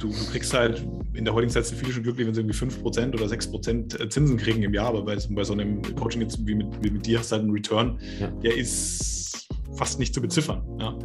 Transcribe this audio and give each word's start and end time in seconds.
du, 0.00 0.08
du, 0.08 0.30
kriegst 0.30 0.52
halt, 0.54 0.86
in 1.14 1.24
der 1.24 1.34
heutigen 1.34 1.52
Zeit 1.52 1.66
sind 1.66 1.78
viele 1.78 1.92
schon 1.92 2.02
glücklich, 2.02 2.26
wenn 2.26 2.34
sie 2.34 2.40
irgendwie 2.40 2.56
5% 2.56 3.14
oder 3.14 3.26
6% 3.26 4.10
Zinsen 4.10 4.36
kriegen 4.36 4.62
im 4.62 4.74
Jahr, 4.74 4.88
aber 4.88 5.02
bei, 5.02 5.16
bei 5.30 5.44
so 5.44 5.52
einem 5.52 5.82
Coaching 5.96 6.22
jetzt 6.22 6.44
wie 6.46 6.54
mit, 6.54 6.66
wie 6.82 6.90
mit 6.90 7.06
dir 7.06 7.18
hast 7.18 7.30
du 7.30 7.36
halt 7.36 7.44
einen 7.44 7.52
Return, 7.52 7.98
ja. 8.18 8.28
der 8.28 8.56
ist 8.56 9.48
fast 9.74 9.98
nicht 9.98 10.14
zu 10.14 10.20
beziffern. 10.20 10.62
Ja. 10.78 10.98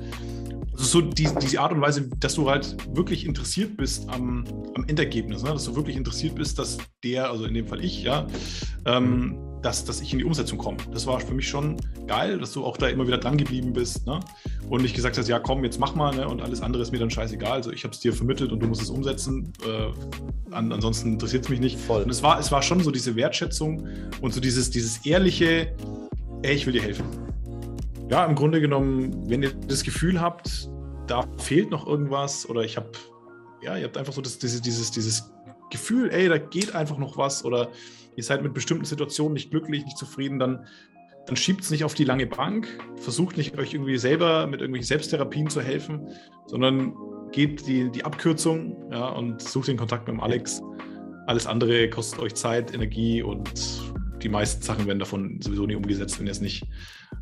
Also 0.72 0.86
so 0.86 1.02
die, 1.02 1.30
diese 1.42 1.60
Art 1.60 1.72
und 1.72 1.82
Weise, 1.82 2.10
dass 2.20 2.36
du 2.36 2.50
halt 2.50 2.76
wirklich 2.96 3.26
interessiert 3.26 3.78
bist 3.78 4.10
am, 4.10 4.46
am 4.76 4.86
Endergebnis, 4.88 5.44
ne? 5.44 5.52
dass 5.52 5.66
du 5.66 5.76
wirklich 5.76 5.96
interessiert 5.96 6.36
bist, 6.36 6.60
dass 6.60 6.78
der, 7.04 7.30
also 7.30 7.46
in 7.46 7.54
dem 7.54 7.68
Fall 7.68 7.84
ich, 7.84 8.04
ja, 8.04 8.28
ähm, 8.86 9.28
mhm. 9.28 9.55
Dass, 9.66 9.84
dass 9.84 10.00
ich 10.02 10.14
in 10.14 10.20
die 10.20 10.26
Umsetzung 10.26 10.58
komme. 10.58 10.78
Das 10.92 11.08
war 11.08 11.20
für 11.20 11.34
mich 11.34 11.48
schon 11.48 11.78
geil, 12.08 12.38
dass 12.38 12.54
du 12.54 12.64
auch 12.64 12.78
da 12.78 12.88
immer 12.88 13.08
wieder 13.08 13.18
dran 13.18 13.38
geblieben 13.38 13.74
bist 13.74 14.06
ne? 14.06 14.20
und 14.70 14.82
nicht 14.82 14.96
gesagt 14.96 15.18
hast, 15.18 15.28
ja 15.28 15.40
komm, 15.40 15.64
jetzt 15.64 15.80
mach 15.80 15.96
mal 15.96 16.16
ne? 16.16 16.28
und 16.28 16.42
alles 16.42 16.62
andere 16.62 16.84
ist 16.84 16.92
mir 16.92 17.00
dann 17.00 17.10
scheißegal. 17.10 17.54
Also 17.54 17.72
ich 17.72 17.84
habe 17.84 17.94
es 17.94 18.00
dir 18.00 18.14
vermittelt 18.14 18.52
und 18.52 18.60
du 18.60 18.68
musst 18.68 18.82
es 18.82 18.90
umsetzen. 18.90 19.52
Äh, 19.66 20.54
an, 20.54 20.72
ansonsten 20.72 21.14
interessiert 21.14 21.44
es 21.46 21.50
mich 21.50 21.60
nicht. 21.60 21.80
Voll. 21.80 22.04
Und 22.04 22.10
es 22.10 22.22
war, 22.22 22.40
es 22.40 22.52
war 22.52 22.62
schon 22.62 22.80
so 22.82 22.92
diese 22.92 23.16
Wertschätzung 23.16 23.88
und 24.22 24.34
so 24.34 24.40
dieses, 24.40 24.70
dieses 24.70 25.06
ehrliche, 25.06 25.74
ey, 26.44 26.54
ich 26.54 26.66
will 26.66 26.74
dir 26.74 26.84
helfen 26.84 27.06
ja, 28.10 28.26
im 28.26 28.36
Grunde 28.36 28.62
genommen, 28.62 29.30
wenn 29.30 29.44
ihr 29.44 29.54
das 29.68 29.84
Gefühl 29.84 30.22
habt, 30.22 30.70
da 31.08 31.24
fehlt 31.38 31.72
noch 31.72 31.88
irgendwas 31.88 32.48
oder 32.48 32.62
ich 32.62 32.78
habe, 32.78 32.92
ja, 33.62 33.78
ihr 33.78 33.86
habt 33.86 33.98
einfach 33.98 34.14
so 34.14 34.22
das, 34.22 34.38
dieses, 34.38 34.62
dieses, 34.62 34.92
dieses 34.92 35.32
Gefühl, 35.70 36.10
ey, 36.12 36.30
da 36.30 36.38
geht 36.38 36.76
einfach 36.76 36.98
noch 36.98 37.18
was 37.18 37.44
oder 37.44 37.70
ihr 38.16 38.24
seid 38.24 38.44
mit 38.44 38.54
bestimmten 38.54 38.86
Situationen 38.86 39.34
nicht 39.34 39.52
glücklich, 39.52 39.84
nicht 39.84 39.98
zufrieden, 39.98 40.40
dann, 40.40 40.66
dann 41.26 41.36
schiebt 41.36 41.62
es 41.62 41.72
nicht 41.72 41.84
auf 41.84 41.94
die 41.94 42.06
lange 42.06 42.28
Bank, 42.28 42.68
versucht 42.98 43.38
nicht 43.38 43.58
euch 43.58 43.74
irgendwie 43.74 43.98
selber 43.98 44.48
mit 44.48 44.62
irgendwelchen 44.62 44.88
Selbsttherapien 44.88 45.50
zu 45.50 45.62
helfen, 45.62 46.08
sondern 46.46 46.94
geht 47.32 47.68
die, 47.68 47.92
die 47.92 48.06
Abkürzung 48.06 48.92
ja, 48.92 49.08
und 49.10 49.42
sucht 49.42 49.68
den 49.68 49.78
Kontakt 49.78 50.08
mit 50.08 50.16
dem 50.16 50.22
Alex. 50.22 50.62
Alles 51.28 51.48
andere 51.48 51.90
kostet 51.90 52.20
euch 52.20 52.36
Zeit, 52.36 52.74
Energie 52.74 53.22
und 53.24 53.52
die 54.22 54.30
meisten 54.30 54.62
Sachen 54.62 54.88
werden 54.88 55.00
davon 55.00 55.42
sowieso 55.42 55.66
nie 55.66 55.76
umgesetzt, 55.76 56.20
wenn 56.20 56.28
ihr 56.28 56.32
es 56.32 56.42
nicht 56.42 56.66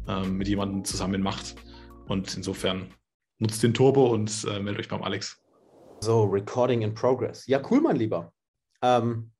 ähm, 0.07 0.37
mit 0.37 0.47
jemandem 0.47 0.83
zusammen 0.83 1.21
macht. 1.21 1.55
Und 2.07 2.35
insofern 2.35 2.87
nutzt 3.39 3.63
den 3.63 3.73
Turbo 3.73 4.07
und 4.07 4.45
äh, 4.49 4.59
meldet 4.59 4.81
euch 4.81 4.87
beim 4.89 5.03
Alex. 5.03 5.42
So, 6.03 6.25
Recording 6.25 6.81
in 6.81 6.93
Progress. 6.93 7.47
Ja, 7.47 7.61
cool, 7.71 7.79
mein 7.79 7.95
Lieber. 7.95 8.33
Ähm, 8.81 9.31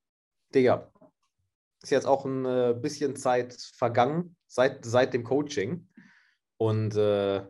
Digga, 0.56 0.90
ist 1.82 1.90
jetzt 1.90 2.08
auch 2.08 2.24
ein 2.24 2.46
äh, 2.46 2.74
bisschen 2.82 3.18
Zeit 3.18 3.54
vergangen 3.76 4.38
seit, 4.48 4.86
seit 4.86 5.14
dem 5.14 5.26
Coaching. 5.26 5.90
Und 6.56 6.96
äh, 6.96 7.46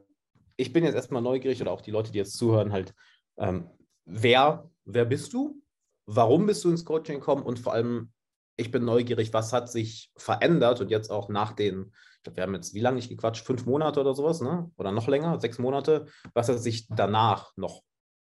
ich 0.55 0.73
bin 0.73 0.83
jetzt 0.83 0.95
erstmal 0.95 1.21
neugierig 1.21 1.61
oder 1.61 1.73
auch 1.73 1.81
die 1.81 1.91
Leute, 1.91 2.11
die 2.11 2.17
jetzt 2.17 2.35
zuhören, 2.37 2.71
halt, 2.71 2.95
ähm, 3.37 3.69
wer, 4.05 4.71
wer 4.83 5.05
bist 5.05 5.31
du? 5.33 5.61
Warum 6.07 6.47
bist 6.47 6.63
du 6.63 6.71
ins 6.71 6.83
Coaching 6.83 7.19
gekommen? 7.19 7.43
Und 7.43 7.59
vor 7.59 7.73
allem, 7.73 8.13
ich 8.57 8.71
bin 8.71 8.83
neugierig, 8.83 9.31
was 9.31 9.53
hat 9.53 9.69
sich 9.69 10.11
verändert 10.17 10.81
und 10.81 10.89
jetzt 10.89 11.11
auch 11.11 11.29
nach 11.29 11.53
den, 11.53 11.93
ich 12.17 12.23
glaube, 12.23 12.37
wir 12.37 12.43
haben 12.45 12.55
jetzt 12.55 12.73
wie 12.73 12.81
lange 12.81 12.95
nicht 12.95 13.09
gequatscht, 13.09 13.45
fünf 13.45 13.67
Monate 13.67 13.99
oder 13.99 14.15
sowas, 14.15 14.41
ne? 14.41 14.71
Oder 14.75 14.91
noch 14.91 15.07
länger, 15.07 15.39
sechs 15.39 15.59
Monate. 15.59 16.07
Was 16.33 16.49
hat 16.49 16.59
sich 16.59 16.87
danach 16.87 17.51
noch 17.57 17.83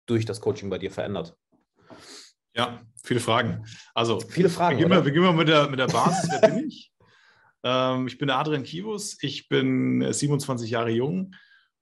durch 0.05 0.25
das 0.25 0.41
Coaching 0.41 0.69
bei 0.69 0.77
dir 0.77 0.91
verändert? 0.91 1.35
Ja, 2.55 2.81
viele 3.03 3.19
Fragen. 3.19 3.65
Also, 3.93 4.19
viele 4.19 4.49
Fragen. 4.49 4.77
Beginnen 4.77 4.97
wir, 4.97 5.01
beginnen 5.01 5.25
wir 5.25 5.33
mit, 5.33 5.47
der, 5.47 5.69
mit 5.69 5.79
der 5.79 5.87
Basis. 5.87 6.29
Wer 6.29 6.49
bin 6.49 6.67
ich? 6.67 6.89
Ähm, 7.63 8.07
ich 8.07 8.17
bin 8.17 8.27
der 8.27 8.39
Adrian 8.39 8.63
Kivus. 8.63 9.19
Ich 9.21 9.47
bin 9.47 10.11
27 10.11 10.71
Jahre 10.71 10.89
jung 10.89 11.35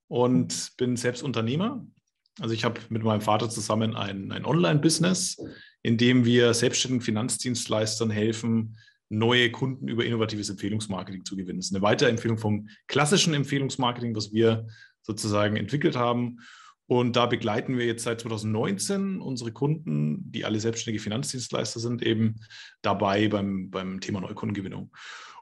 und 0.10 0.74
bin 0.76 0.98
selbst 0.98 1.24
Unternehmer. 1.24 1.86
Also, 2.42 2.54
ich 2.54 2.66
habe 2.66 2.82
mit 2.90 3.02
meinem 3.02 3.22
Vater 3.22 3.50
zusammen 3.50 3.96
ein, 3.96 4.34
ein 4.34 4.44
Online-Business 4.44 5.38
indem 5.82 6.26
wir 6.26 6.54
selbstständigen 6.54 7.02
Finanzdienstleistern 7.02 8.10
helfen, 8.10 8.78
neue 9.10 9.52
Kunden 9.52 9.88
über 9.88 10.06
innovatives 10.06 10.50
Empfehlungsmarketing 10.50 11.26
zu 11.26 11.36
gewinnen. 11.36 11.60
Das 11.60 11.68
ist 11.68 11.76
eine 11.76 11.82
Weiterempfehlung 11.82 12.38
vom 12.38 12.70
klassischen 12.88 13.34
Empfehlungsmarketing, 13.34 14.16
was 14.16 14.32
wir 14.32 14.68
sozusagen 15.02 15.56
entwickelt 15.56 15.96
haben. 15.96 16.40
Und 16.90 17.16
da 17.16 17.28
begleiten 17.28 17.78
wir 17.78 17.86
jetzt 17.86 18.04
seit 18.04 18.22
2019 18.22 19.22
unsere 19.22 19.52
Kunden, 19.52 20.32
die 20.32 20.44
alle 20.44 20.60
selbstständige 20.60 21.04
Finanzdienstleister 21.04 21.80
sind, 21.80 22.02
eben 22.02 22.38
dabei 22.82 23.28
beim, 23.28 23.70
beim 23.70 24.00
Thema 24.02 24.22
Neukundengewinnung. 24.22 24.92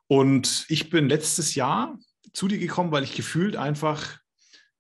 Und 0.07 0.65
ich 0.67 0.89
bin 0.89 1.07
letztes 1.07 1.55
Jahr 1.55 1.97
zu 2.33 2.49
dir 2.49 2.57
gekommen, 2.57 2.91
weil 2.91 3.05
ich 3.05 3.15
gefühlt 3.15 3.55
einfach, 3.55 4.19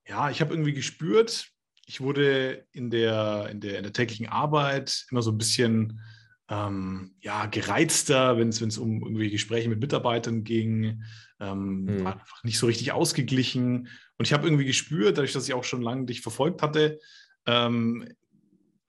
ja, 0.05 0.29
ich 0.29 0.41
habe 0.41 0.53
irgendwie 0.53 0.73
gespürt, 0.73 1.47
ich 1.85 2.01
wurde 2.01 2.65
in 2.73 2.89
der, 2.89 3.47
in 3.49 3.61
der, 3.61 3.77
in 3.77 3.83
der 3.83 3.93
täglichen 3.93 4.27
Arbeit 4.27 5.05
immer 5.09 5.21
so 5.21 5.31
ein 5.31 5.37
bisschen 5.37 6.01
ähm, 6.49 7.15
ja, 7.21 7.45
gereizter, 7.45 8.37
wenn 8.37 8.49
es 8.49 8.77
um 8.77 9.01
irgendwie 9.03 9.29
Gespräche 9.29 9.69
mit 9.69 9.79
Mitarbeitern 9.79 10.43
ging, 10.43 11.01
ähm, 11.39 11.85
mhm. 11.85 12.03
war 12.03 12.13
einfach 12.19 12.43
nicht 12.43 12.59
so 12.59 12.65
richtig 12.65 12.91
ausgeglichen. 12.91 13.87
Und 14.17 14.25
ich 14.25 14.33
habe 14.33 14.47
irgendwie 14.47 14.65
gespürt, 14.65 15.17
dadurch, 15.17 15.33
dass 15.33 15.47
ich 15.47 15.53
auch 15.53 15.63
schon 15.63 15.81
lange 15.81 16.05
dich 16.05 16.21
verfolgt 16.21 16.61
hatte, 16.61 16.99
ähm, 17.45 18.07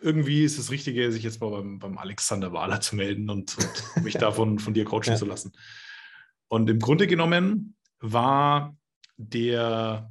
irgendwie 0.00 0.44
ist 0.44 0.58
das 0.58 0.70
Richtige, 0.70 1.10
sich 1.12 1.22
jetzt 1.22 1.40
mal 1.40 1.50
beim, 1.50 1.78
beim 1.78 1.98
Alexander 1.98 2.52
Wahler 2.52 2.80
zu 2.80 2.96
melden 2.96 3.30
und, 3.30 3.56
und 3.58 3.84
mich 4.04 4.14
davon 4.14 4.58
von 4.58 4.74
dir 4.74 4.84
coachen 4.84 5.12
ja. 5.12 5.16
zu 5.16 5.26
lassen. 5.26 5.52
Und 6.48 6.70
im 6.70 6.78
Grunde 6.78 7.06
genommen 7.06 7.76
war 8.00 8.76
der, 9.16 10.10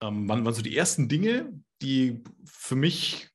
ähm, 0.00 0.28
waren, 0.28 0.44
waren 0.44 0.54
so 0.54 0.62
die 0.62 0.76
ersten 0.76 1.08
Dinge, 1.08 1.52
die 1.82 2.22
für 2.44 2.76
mich 2.76 3.28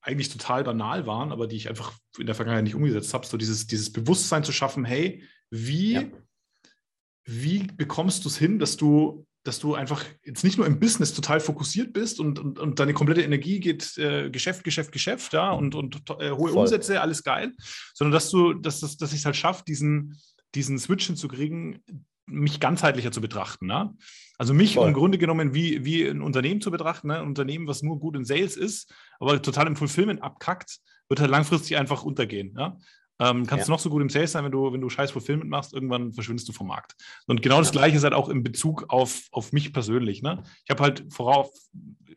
eigentlich 0.00 0.28
total 0.28 0.64
banal 0.64 1.06
waren, 1.06 1.32
aber 1.32 1.46
die 1.46 1.56
ich 1.56 1.68
einfach 1.68 1.92
in 2.18 2.26
der 2.26 2.34
Vergangenheit 2.34 2.64
nicht 2.64 2.74
umgesetzt 2.74 3.12
habe, 3.14 3.26
so 3.26 3.36
dieses, 3.36 3.66
dieses 3.66 3.92
Bewusstsein 3.92 4.44
zu 4.44 4.52
schaffen, 4.52 4.84
hey, 4.84 5.22
wie, 5.50 5.94
ja. 5.94 6.04
wie 7.24 7.64
bekommst 7.64 8.24
du 8.24 8.28
es 8.28 8.36
hin, 8.36 8.58
dass 8.58 8.76
du, 8.76 9.26
dass 9.46 9.60
du 9.60 9.74
einfach 9.74 10.04
jetzt 10.24 10.42
nicht 10.42 10.58
nur 10.58 10.66
im 10.66 10.80
Business 10.80 11.14
total 11.14 11.38
fokussiert 11.40 11.92
bist 11.92 12.18
und, 12.18 12.38
und, 12.38 12.58
und 12.58 12.80
deine 12.80 12.94
komplette 12.94 13.22
Energie 13.22 13.60
geht 13.60 13.96
äh, 13.96 14.28
Geschäft, 14.30 14.64
Geschäft, 14.64 14.90
Geschäft, 14.90 15.32
ja, 15.32 15.52
und, 15.52 15.74
und 15.74 16.02
äh, 16.18 16.30
hohe 16.30 16.50
Voll. 16.50 16.62
Umsätze, 16.62 17.00
alles 17.00 17.22
geil, 17.22 17.52
sondern 17.94 18.12
dass 18.12 18.30
du, 18.30 18.54
dass, 18.54 18.80
dass, 18.80 18.96
dass 18.96 19.12
ich 19.12 19.20
es 19.20 19.24
halt 19.24 19.36
schaffe, 19.36 19.62
diesen, 19.66 20.18
diesen 20.54 20.78
Switch 20.78 21.06
hinzukriegen, 21.06 21.82
mich 22.26 22.58
ganzheitlicher 22.58 23.12
zu 23.12 23.20
betrachten. 23.20 23.66
Ne? 23.66 23.94
Also 24.36 24.52
mich 24.52 24.74
Voll. 24.74 24.88
im 24.88 24.94
Grunde 24.94 25.16
genommen 25.18 25.54
wie, 25.54 25.84
wie 25.84 26.06
ein 26.06 26.22
Unternehmen 26.22 26.60
zu 26.60 26.72
betrachten, 26.72 27.08
ne? 27.08 27.18
ein 27.18 27.26
Unternehmen, 27.26 27.68
was 27.68 27.82
nur 27.82 28.00
gut 28.00 28.16
in 28.16 28.24
Sales 28.24 28.56
ist, 28.56 28.92
aber 29.20 29.40
total 29.40 29.68
im 29.68 29.76
Fulfillment 29.76 30.22
abkackt, 30.22 30.78
wird 31.08 31.20
halt 31.20 31.30
langfristig 31.30 31.76
einfach 31.76 32.02
untergehen. 32.02 32.52
Ne? 32.52 32.76
Ähm, 33.18 33.46
kannst 33.46 33.62
ja. 33.62 33.66
du 33.66 33.72
noch 33.72 33.78
so 33.78 33.90
gut 33.90 34.02
im 34.02 34.10
Sales 34.10 34.32
sein, 34.32 34.44
wenn 34.44 34.52
du, 34.52 34.72
wenn 34.72 34.80
du 34.80 34.90
scheiß 34.90 35.10
Fulfillment 35.10 35.48
machst, 35.48 35.72
irgendwann 35.72 36.12
verschwindest 36.12 36.48
du 36.48 36.52
vom 36.52 36.66
Markt. 36.66 36.94
Und 37.26 37.42
genau 37.42 37.58
das 37.58 37.72
Gleiche 37.72 37.96
ist 37.96 38.04
halt 38.04 38.14
auch 38.14 38.28
in 38.28 38.42
Bezug 38.42 38.84
auf, 38.88 39.22
auf 39.30 39.52
mich 39.52 39.72
persönlich. 39.72 40.22
Ne? 40.22 40.42
Ich 40.64 40.70
habe 40.70 40.82
halt 40.82 41.04
vorauf, 41.10 41.50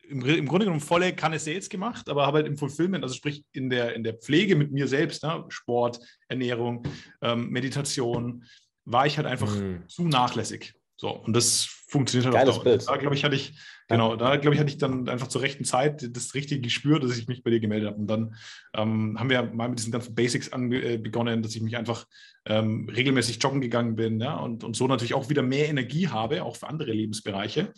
im, 0.08 0.24
im, 0.24 0.46
Grunde 0.46 0.66
genommen 0.66 0.80
volle 0.80 1.14
Kanne 1.14 1.38
Sales 1.38 1.68
gemacht, 1.68 2.08
aber 2.08 2.26
habe 2.26 2.38
halt 2.38 2.46
im 2.46 2.56
Fulfillment, 2.56 3.02
also 3.04 3.14
sprich 3.14 3.44
in 3.52 3.70
der, 3.70 3.94
in 3.94 4.04
der 4.04 4.14
Pflege 4.14 4.56
mit 4.56 4.72
mir 4.72 4.88
selbst, 4.88 5.22
ne? 5.22 5.44
Sport, 5.48 6.00
Ernährung, 6.28 6.82
ähm, 7.22 7.48
Meditation, 7.48 8.44
war 8.84 9.06
ich 9.06 9.16
halt 9.16 9.26
einfach 9.26 9.54
mhm. 9.54 9.84
zu 9.86 10.08
nachlässig. 10.08 10.74
So, 10.96 11.10
und 11.10 11.34
das 11.34 11.64
funktioniert 11.88 12.26
halt 12.26 12.44
Geiles 12.44 12.58
auch. 12.58 12.64
Bild. 12.64 12.86
Da 12.86 12.96
glaube 12.96 13.14
ich, 13.14 13.24
hatte 13.24 13.36
ich, 13.36 13.54
genau, 13.90 14.16
da 14.16 14.36
glaube 14.36 14.54
ich, 14.54 14.60
hatte 14.60 14.70
ich 14.70 14.78
dann 14.78 15.08
einfach 15.08 15.28
zur 15.28 15.42
rechten 15.42 15.64
Zeit 15.64 16.08
das 16.16 16.34
richtige 16.34 16.60
Gespür, 16.60 17.00
dass 17.00 17.16
ich 17.16 17.28
mich 17.28 17.42
bei 17.42 17.50
dir 17.50 17.60
gemeldet 17.60 17.88
habe. 17.88 18.00
Und 18.00 18.06
dann 18.06 18.34
ähm, 18.74 19.18
haben 19.18 19.30
wir 19.30 19.42
mal 19.42 19.68
mit 19.68 19.78
diesen 19.78 19.92
ganzen 19.92 20.14
Basics 20.14 20.52
an, 20.52 20.72
äh, 20.72 20.96
begonnen, 20.96 21.42
dass 21.42 21.54
ich 21.54 21.62
mich 21.62 21.76
einfach 21.76 22.06
ähm, 22.46 22.88
regelmäßig 22.88 23.42
joggen 23.42 23.60
gegangen 23.60 23.96
bin, 23.96 24.20
ja, 24.20 24.36
und, 24.36 24.64
und 24.64 24.76
so 24.76 24.86
natürlich 24.86 25.14
auch 25.14 25.28
wieder 25.28 25.42
mehr 25.42 25.68
Energie 25.68 26.08
habe, 26.08 26.44
auch 26.44 26.56
für 26.56 26.68
andere 26.68 26.92
Lebensbereiche. 26.92 27.72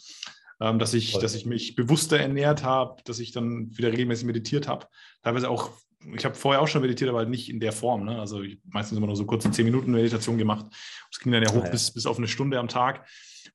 Ähm, 0.60 0.78
dass, 0.78 0.94
ich, 0.94 1.18
dass 1.18 1.34
ich 1.34 1.44
mich 1.44 1.74
bewusster 1.74 2.20
ernährt 2.20 2.62
habe, 2.62 3.02
dass 3.04 3.18
ich 3.18 3.32
dann 3.32 3.76
wieder 3.76 3.90
regelmäßig 3.90 4.26
meditiert 4.26 4.68
habe, 4.68 4.86
teilweise 5.22 5.50
auch 5.50 5.70
ich 6.14 6.24
habe 6.24 6.34
vorher 6.34 6.60
auch 6.60 6.69
schon 6.69 6.82
meditiert, 6.82 7.10
aber 7.10 7.19
halt 7.19 7.28
nicht 7.28 7.48
in 7.48 7.60
der 7.60 7.72
Form. 7.72 8.04
Ne? 8.04 8.19
Also 8.19 8.42
ich 8.42 8.58
meistens 8.64 8.98
immer 8.98 9.06
nur 9.06 9.16
so 9.16 9.25
kurze 9.25 9.50
10 9.50 9.64
Minuten 9.64 9.92
Meditation 9.92 10.38
gemacht. 10.38 10.66
Das 11.10 11.20
ging 11.20 11.32
dann 11.32 11.42
ja 11.42 11.52
hoch 11.52 11.62
ah, 11.62 11.66
ja. 11.66 11.70
Bis, 11.70 11.92
bis 11.92 12.06
auf 12.06 12.19
eine 12.19 12.28
Stunde 12.28 12.58
am 12.58 12.69
Tag. 12.69 13.06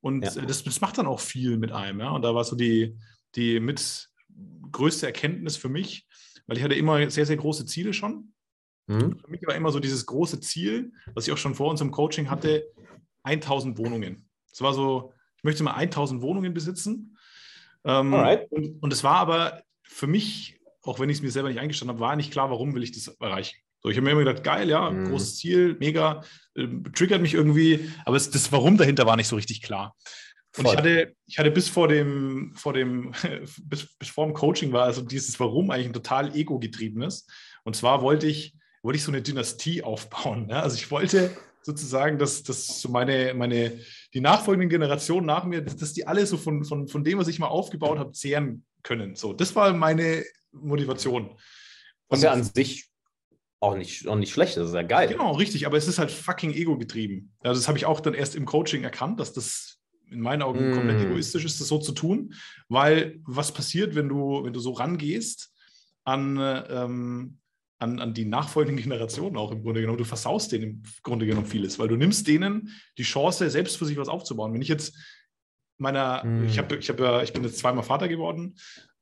Und 0.02 0.24
ja. 0.24 0.42
das, 0.42 0.64
das, 0.64 0.82
macht 0.82 0.98
dann 0.98 1.08
auch 1.08 1.20
viel 1.20 1.58
mit 1.58 1.72
einem. 1.72 2.00
Ja? 2.00 2.12
Und 2.12 2.22
da 2.22 2.34
war 2.36 2.44
so 2.44 2.56
die, 2.56 2.96
die 3.36 3.60
mit 3.60 4.10
größte 4.72 5.06
Erkenntnis 5.06 5.58
für 5.58 5.70
mich, 5.70 6.08
weil 6.46 6.58
ich 6.58 6.64
hatte 6.64 6.76
immer 6.76 7.10
sehr, 7.10 7.26
sehr 7.26 7.38
große 7.38 7.66
Ziele 7.66 7.94
schon. 7.94 8.34
Mhm. 8.88 9.20
Für 9.20 9.28
mich 9.30 9.46
war 9.46 9.56
immer 9.56 9.72
so 9.72 9.80
dieses 9.80 10.06
große 10.06 10.40
Ziel, 10.40 10.94
was 11.14 11.28
ich 11.28 11.34
auch 11.34 11.38
schon 11.38 11.56
vor 11.56 11.70
unserem 11.70 11.92
Coaching 11.92 12.30
hatte, 12.30 12.68
1000 13.24 13.78
Wohnungen. 13.78 14.30
Es 14.52 14.62
war 14.62 14.74
so, 14.74 15.14
ich 15.36 15.44
möchte 15.44 15.64
mal 15.64 15.74
1000 15.74 16.22
Wohnungen 16.22 16.54
besitzen. 16.54 17.18
Ähm, 17.84 18.14
und, 18.50 18.84
und 18.84 18.94
es 18.94 19.04
war 19.04 19.16
aber 19.16 19.64
für 19.84 20.08
mich 20.08 20.58
auch 20.88 21.00
wenn 21.00 21.10
ich 21.10 21.18
es 21.18 21.24
mir 21.24 21.32
selber 21.32 21.50
nicht 21.50 21.60
eingestanden 21.60 21.96
habe, 21.96 22.00
war 22.00 22.16
nicht 22.16 22.32
klar, 22.32 22.50
warum 22.50 22.74
will 22.74 22.84
ich 22.84 22.92
das 22.92 23.08
erreichen. 23.08 23.58
So, 23.88 23.92
ich 23.92 23.96
habe 23.96 24.04
mir 24.04 24.12
immer 24.12 24.26
gedacht, 24.26 24.44
geil, 24.44 24.70
ja, 24.70 24.90
mhm. 24.90 25.12
großes 25.12 25.38
Ziel, 25.38 25.78
mega, 25.80 26.22
äh, 26.56 26.68
triggert 26.94 27.22
mich 27.22 27.34
irgendwie, 27.34 27.90
aber 28.04 28.18
es, 28.18 28.30
das 28.30 28.52
Warum 28.52 28.76
dahinter 28.76 29.06
war 29.06 29.16
nicht 29.16 29.30
so 29.30 29.38
richtig 29.38 29.62
klar. 29.62 29.96
Und 30.58 30.66
ich 30.66 30.76
hatte, 30.76 31.16
ich 31.26 31.40
hatte 31.40 31.52
bis 31.52 31.70
vor 31.70 31.88
dem, 31.88 32.52
vor 32.54 32.74
dem, 32.74 33.14
bis, 33.64 33.96
bis 33.98 34.10
vor 34.10 34.26
dem 34.26 34.34
Coaching 34.34 34.74
war 34.74 34.84
also 34.84 35.02
dieses 35.02 35.40
Warum 35.40 35.72
eigentlich 35.72 35.88
ein 35.88 35.94
total 35.94 36.36
ego-getriebenes. 36.36 37.28
Und 37.64 37.78
zwar 37.78 38.02
wollte 38.02 38.28
ich, 38.28 38.56
wollte 38.84 38.98
ich 38.98 39.04
so 39.04 39.12
eine 39.12 39.22
Dynastie 39.22 39.82
aufbauen. 39.82 40.50
Ja? 40.50 40.64
Also 40.64 40.76
ich 40.76 40.92
wollte 40.92 41.32
sozusagen, 41.62 42.18
dass, 42.18 42.44
dass 42.44 42.82
so 42.82 42.90
meine, 42.90 43.34
meine, 43.36 43.80
die 44.14 44.20
nachfolgenden 44.20 44.68
Generationen 44.68 45.28
nach 45.28 45.46
mir, 45.46 45.62
dass, 45.62 45.78
dass 45.78 45.94
die 45.94 46.06
alle 46.06 46.26
so 46.26 46.36
von, 46.36 46.66
von, 46.66 46.90
von 46.90 47.06
dem, 47.06 47.20
was 47.20 47.30
ich 47.30 47.40
mal 47.40 47.48
aufgebaut 47.48 48.00
habe, 48.00 48.12
zehren 48.12 48.66
können. 48.84 49.16
So, 49.16 49.32
das 49.32 49.56
war 49.56 49.72
meine 49.72 50.26
Motivation. 50.52 51.38
Was 52.10 52.22
ja 52.22 52.32
an 52.32 52.44
sich 52.44 52.90
auch 53.60 53.76
nicht, 53.76 54.08
auch 54.08 54.16
nicht 54.16 54.32
schlecht, 54.32 54.58
das 54.58 54.70
ist 54.70 54.76
ja 54.76 54.84
geil. 54.84 55.08
Genau, 55.08 55.34
richtig, 55.34 55.66
aber 55.66 55.78
es 55.78 55.88
ist 55.88 55.98
halt 55.98 56.12
fucking 56.12 56.54
ego-getrieben. 56.54 57.32
Also 57.42 57.60
das 57.60 57.68
habe 57.68 57.78
ich 57.78 57.86
auch 57.86 58.00
dann 58.00 58.14
erst 58.14 58.36
im 58.36 58.46
Coaching 58.46 58.84
erkannt, 58.84 59.20
dass 59.20 59.34
das 59.34 59.80
in 60.10 60.22
meinen 60.22 60.42
Augen 60.42 60.72
mm. 60.72 60.74
komplett 60.74 61.02
egoistisch 61.02 61.44
ist, 61.44 61.60
das 61.60 61.68
so 61.68 61.80
zu 61.80 61.92
tun, 61.92 62.34
weil 62.70 63.20
was 63.26 63.52
passiert, 63.52 63.96
wenn 63.96 64.10
du, 64.10 64.44
wenn 64.44 64.54
du 64.54 64.60
so 64.60 64.72
rangehst 64.72 65.54
an, 66.04 66.38
ähm, 66.70 67.40
an, 67.80 68.00
an 68.00 68.14
die 68.14 68.26
nachfolgenden 68.26 68.84
Generationen 68.84 69.38
auch 69.38 69.52
im 69.52 69.64
Grunde 69.64 69.82
genommen, 69.82 69.98
du 69.98 70.06
versaust 70.06 70.52
denen 70.52 70.64
im 70.64 70.84
Grunde 71.04 71.26
genommen 71.26 71.48
vieles, 71.48 71.80
weil 71.80 71.88
du 71.88 71.96
nimmst 71.96 72.28
denen 72.28 72.70
die 72.98 73.04
Chance, 73.04 73.50
selbst 73.50 73.78
für 73.78 73.86
sich 73.86 73.98
was 73.98 74.08
aufzubauen. 74.08 74.54
Wenn 74.54 74.62
ich 74.62 74.70
jetzt 74.70 74.96
meiner, 75.78 76.24
mm. 76.24 76.46
ich, 76.46 76.58
hab, 76.58 76.72
ich, 76.72 76.90
hab 76.90 77.00
ja, 77.00 77.22
ich 77.24 77.34
bin 77.34 77.44
jetzt 77.44 77.58
zweimal 77.58 77.84
Vater 77.84 78.08
geworden 78.08 78.56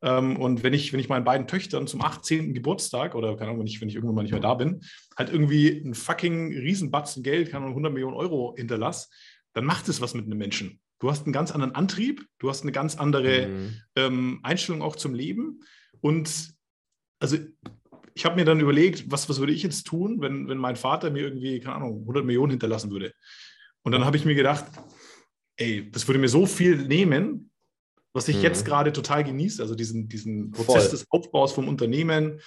und 0.05 0.61
wenn 0.63 0.73
ich, 0.73 0.93
wenn 0.93 0.99
ich 0.99 1.09
meinen 1.09 1.25
beiden 1.25 1.47
Töchtern 1.47 1.87
zum 1.87 2.01
18. 2.01 2.53
Geburtstag 2.53 3.15
oder 3.15 3.35
keine 3.35 3.49
Ahnung, 3.49 3.61
wenn 3.61 3.67
ich, 3.67 3.81
wenn 3.81 3.89
ich 3.89 3.95
irgendwann 3.95 4.15
mal 4.15 4.21
nicht 4.21 4.31
mehr 4.31 4.39
da 4.41 4.53
bin, 4.53 4.81
halt 5.17 5.31
irgendwie 5.31 5.69
ein 5.69 5.95
fucking 5.95 6.53
Riesenbatzen 6.53 7.23
Geld, 7.23 7.49
kann 7.49 7.63
100 7.63 7.91
Millionen 7.91 8.15
Euro 8.15 8.53
hinterlasse, 8.55 9.07
dann 9.53 9.65
macht 9.65 9.89
es 9.89 10.01
was 10.01 10.13
mit 10.13 10.25
einem 10.25 10.37
Menschen. 10.37 10.79
Du 10.99 11.09
hast 11.09 11.25
einen 11.25 11.33
ganz 11.33 11.51
anderen 11.51 11.75
Antrieb, 11.75 12.25
du 12.39 12.49
hast 12.49 12.61
eine 12.61 12.71
ganz 12.71 12.95
andere 12.95 13.47
mhm. 13.47 13.81
ähm, 13.95 14.39
Einstellung 14.43 14.81
auch 14.81 14.95
zum 14.95 15.13
Leben. 15.13 15.61
Und 16.01 16.53
also 17.19 17.37
ich 18.13 18.25
habe 18.25 18.35
mir 18.35 18.45
dann 18.45 18.59
überlegt, 18.59 19.11
was, 19.11 19.27
was 19.27 19.39
würde 19.39 19.53
ich 19.53 19.63
jetzt 19.63 19.85
tun, 19.87 20.21
wenn, 20.21 20.47
wenn 20.47 20.57
mein 20.57 20.75
Vater 20.75 21.09
mir 21.09 21.23
irgendwie, 21.23 21.59
keine 21.59 21.77
Ahnung, 21.77 22.01
100 22.01 22.25
Millionen 22.25 22.51
hinterlassen 22.51 22.91
würde. 22.91 23.13
Und 23.81 23.91
dann 23.91 24.05
habe 24.05 24.17
ich 24.17 24.25
mir 24.25 24.35
gedacht, 24.35 24.65
ey, 25.57 25.89
das 25.91 26.07
würde 26.07 26.19
mir 26.19 26.29
so 26.29 26.45
viel 26.45 26.87
nehmen, 26.87 27.51
was 28.15 28.29
ich 28.29 28.37
mhm. 28.37 28.43
jetzt 28.43 28.63
gerade 28.63 28.93
total 28.93 29.25
genieße, 29.25 29.61
also 29.61 29.75
diesen, 29.75 30.07
diesen 30.07 30.51
Prozess 30.51 30.83
Voll. 30.83 30.91
des 30.91 31.11
Aufbaus 31.11 31.51
vom 31.51 31.67
Unternehmen, 31.67 32.39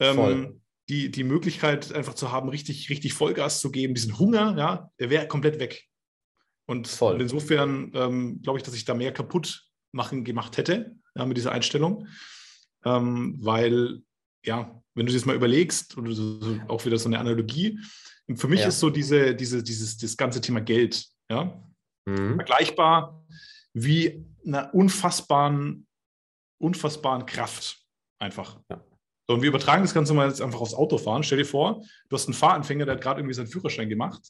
ähm, 0.00 0.62
die, 0.88 1.10
die 1.10 1.24
Möglichkeit 1.24 1.92
einfach 1.92 2.14
zu 2.14 2.32
haben, 2.32 2.48
richtig, 2.48 2.88
richtig 2.88 3.12
Vollgas 3.12 3.60
zu 3.60 3.70
geben, 3.70 3.92
diesen 3.92 4.18
Hunger, 4.18 4.56
ja, 4.56 4.90
der 4.98 5.10
wäre 5.10 5.28
komplett 5.28 5.60
weg. 5.60 5.84
Und, 6.66 6.88
Voll. 6.88 7.20
insofern 7.20 7.92
ähm, 7.94 8.40
glaube 8.42 8.58
ich, 8.58 8.62
dass 8.62 8.74
ich 8.74 8.86
da 8.86 8.94
mehr 8.94 9.12
kaputt 9.12 9.68
machen 9.92 10.24
gemacht 10.24 10.56
hätte 10.56 10.96
ja, 11.14 11.26
mit 11.26 11.36
dieser 11.36 11.52
Einstellung, 11.52 12.08
ähm, 12.86 13.36
weil 13.40 14.00
ja, 14.46 14.82
wenn 14.94 15.04
du 15.04 15.12
dir 15.12 15.18
das 15.18 15.26
mal 15.26 15.36
überlegst, 15.36 15.98
oder 15.98 16.12
so, 16.12 16.40
auch 16.68 16.86
wieder 16.86 16.96
so 16.96 17.10
eine 17.10 17.18
Analogie, 17.18 17.78
für 18.36 18.48
mich 18.48 18.60
ja. 18.60 18.68
ist 18.68 18.80
so 18.80 18.88
diese, 18.88 19.34
diese, 19.34 19.62
dieses 19.62 19.98
das 19.98 20.16
ganze 20.16 20.40
Thema 20.40 20.60
Geld, 20.62 21.04
ja, 21.28 21.62
mhm. 22.06 22.36
vergleichbar 22.36 23.22
wie 23.72 24.26
einer 24.44 24.74
unfassbaren, 24.74 25.86
unfassbaren 26.58 27.26
Kraft 27.26 27.84
einfach. 28.18 28.60
Ja. 28.70 28.84
So, 29.28 29.34
und 29.34 29.42
wir 29.42 29.48
übertragen 29.48 29.82
das 29.82 29.94
Ganze 29.94 30.12
mal 30.12 30.28
jetzt 30.28 30.42
einfach 30.42 30.60
aufs 30.60 30.74
Autofahren. 30.74 31.22
Stell 31.22 31.38
dir 31.38 31.44
vor, 31.44 31.84
du 32.08 32.16
hast 32.16 32.26
einen 32.26 32.34
Fahranfänger, 32.34 32.84
der 32.84 32.96
hat 32.96 33.02
gerade 33.02 33.20
irgendwie 33.20 33.34
seinen 33.34 33.46
Führerschein 33.46 33.88
gemacht 33.88 34.20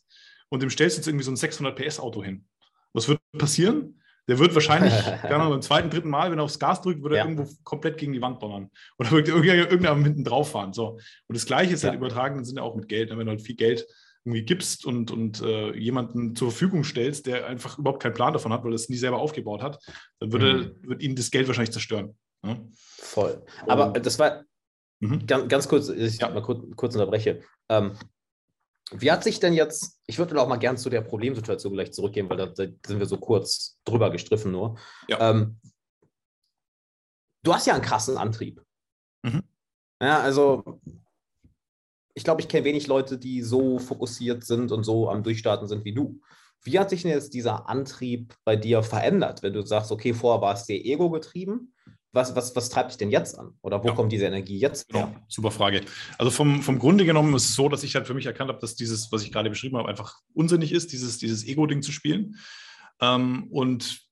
und 0.50 0.62
dem 0.62 0.70
stellst 0.70 0.96
du 0.96 1.00
jetzt 1.00 1.06
irgendwie 1.06 1.25
so 1.25 1.32
ein 1.32 1.37
600 1.37 1.75
PS 1.75 2.00
Auto 2.00 2.22
hin. 2.22 2.44
Was 2.92 3.08
wird 3.08 3.20
passieren? 3.38 4.00
Der 4.28 4.38
wird 4.38 4.54
wahrscheinlich, 4.54 4.92
keine 5.22 5.37
Ahnung, 5.37 5.50
beim 5.50 5.62
zweiten, 5.62 5.90
dritten 5.90 6.10
Mal, 6.10 6.31
wenn 6.31 6.38
er 6.38 6.44
aufs 6.44 6.58
Gas 6.58 6.82
drückt, 6.82 7.02
wird 7.02 7.14
er 7.14 7.19
ja. 7.20 7.25
irgendwo 7.25 7.50
komplett 7.64 7.98
gegen 7.98 8.12
die 8.12 8.20
Wand 8.20 8.43
donnern. 8.43 8.70
Oder 8.98 9.10
wird 9.12 9.28
irgendjemand 9.28 10.04
hinten 10.04 10.25
drauf 10.25 10.50
fahren. 10.50 10.72
So. 10.72 10.98
Und 11.26 11.36
das 11.36 11.46
Gleiche 11.46 11.75
ist 11.75 11.82
halt 11.82 11.94
ja. 11.94 12.00
halt 12.00 12.12
übertragen, 12.12 12.44
sind 12.44 12.58
ja 12.58 12.62
auch 12.62 12.76
mit 12.76 12.88
Geld. 12.88 13.10
Wenn 13.10 13.19
du 13.19 13.31
halt 13.31 13.43
viel 13.43 13.56
Geld 13.56 13.86
irgendwie 14.25 14.43
gibst 14.43 14.84
und, 14.84 15.11
und 15.11 15.40
äh, 15.40 15.75
jemanden 15.76 16.37
zur 16.37 16.50
Verfügung 16.50 16.84
stellst, 16.84 17.26
der 17.26 17.46
einfach 17.46 17.78
überhaupt 17.78 18.02
keinen 18.02 18.14
Plan 18.14 18.32
davon 18.32 18.52
hat, 18.52 18.64
weil 18.64 18.72
er 18.72 18.76
es 18.76 18.88
nie 18.88 18.96
selber 18.96 19.19
aufgebaut 19.19 19.62
hat, 19.62 19.82
dann 20.19 20.32
würde, 20.32 20.75
mhm. 20.82 20.88
wird 20.88 21.02
ihn 21.02 21.17
das 21.17 21.31
Geld 21.31 21.46
wahrscheinlich 21.46 21.72
zerstören. 21.72 22.17
Ja? 22.44 22.55
Ne? 22.55 22.69
Voll. 22.75 23.44
Aber 23.67 23.88
und, 23.88 24.05
das 24.05 24.19
war 24.19 24.44
mhm. 25.00 25.26
ganz, 25.26 25.49
ganz 25.49 25.69
kurz, 25.69 25.88
ich 25.88 26.19
ja. 26.19 26.28
mal 26.31 26.43
kurz, 26.43 26.64
kurz 26.76 26.94
unterbreche. 26.94 27.43
Ähm, 27.69 27.96
wie 28.93 29.11
hat 29.11 29.25
sich 29.25 29.40
denn 29.40 29.55
jetzt, 29.55 30.00
ich 30.06 30.19
würde 30.19 30.40
auch 30.40 30.49
mal 30.49 30.56
gern 30.56 30.76
zu 30.76 30.90
der 30.90 31.00
Problemsituation 31.00 31.72
gleich 31.72 31.93
zurückgehen, 31.93 32.28
weil 32.28 32.37
da, 32.37 32.46
da 32.46 32.64
sind 32.87 32.99
wir 32.99 33.06
so 33.06 33.19
kurz 33.19 33.78
drüber 33.84 34.11
gestriffen 34.11 34.52
nur. 34.52 34.78
Ja. 35.08 35.31
Ähm, 35.31 35.61
du 37.43 37.55
hast 37.55 37.67
ja 37.67 37.75
einen 37.75 37.84
krassen 37.84 38.19
Antrieb. 38.19 38.61
Mhm. 39.22 39.44
Ja, 40.02 40.20
also 40.20 40.81
ich 42.20 42.25
glaube, 42.25 42.43
ich 42.43 42.49
kenne 42.49 42.67
wenig 42.67 42.87
Leute, 42.87 43.17
die 43.17 43.40
so 43.40 43.78
fokussiert 43.78 44.44
sind 44.44 44.72
und 44.72 44.84
so 44.84 45.08
am 45.08 45.22
Durchstarten 45.22 45.67
sind 45.67 45.87
wie 45.87 45.94
du. 45.94 46.20
Wie 46.62 46.78
hat 46.78 46.90
sich 46.90 47.00
denn 47.00 47.12
jetzt 47.12 47.32
dieser 47.32 47.67
Antrieb 47.67 48.34
bei 48.44 48.56
dir 48.56 48.82
verändert, 48.82 49.43
wenn 49.43 49.55
du 49.55 49.62
sagst, 49.62 49.90
okay, 49.90 50.12
vorher 50.12 50.43
war 50.43 50.52
es 50.52 50.67
sehr 50.67 50.84
ego-getrieben? 50.84 51.72
Was, 52.12 52.37
was, 52.37 52.55
was 52.55 52.69
treibt 52.69 52.90
dich 52.90 52.99
denn 52.99 53.11
jetzt 53.11 53.38
an? 53.38 53.55
Oder 53.62 53.82
wo 53.82 53.88
ja. 53.88 53.94
kommt 53.94 54.12
diese 54.12 54.26
Energie 54.26 54.58
jetzt 54.58 54.88
genau. 54.88 55.06
her? 55.06 55.22
Super 55.28 55.50
Frage. 55.50 55.81
Also 56.19 56.31
vom, 56.31 56.61
vom 56.61 56.78
Grunde 56.78 57.06
genommen 57.06 57.34
ist 57.34 57.49
es 57.49 57.55
so, 57.55 57.70
dass 57.70 57.84
ich 57.84 57.94
halt 57.94 58.06
für 58.06 58.12
mich 58.12 58.26
erkannt 58.26 58.50
habe, 58.50 58.61
dass 58.61 58.75
dieses, 58.75 59.11
was 59.11 59.22
ich 59.22 59.32
gerade 59.32 59.49
beschrieben 59.49 59.78
habe, 59.78 59.88
einfach 59.88 60.19
unsinnig 60.34 60.72
ist, 60.72 60.93
dieses, 60.93 61.17
dieses 61.17 61.46
Ego-Ding 61.46 61.81
zu 61.81 61.90
spielen. 61.90 62.37
Ähm, 63.00 63.49
und 63.50 64.02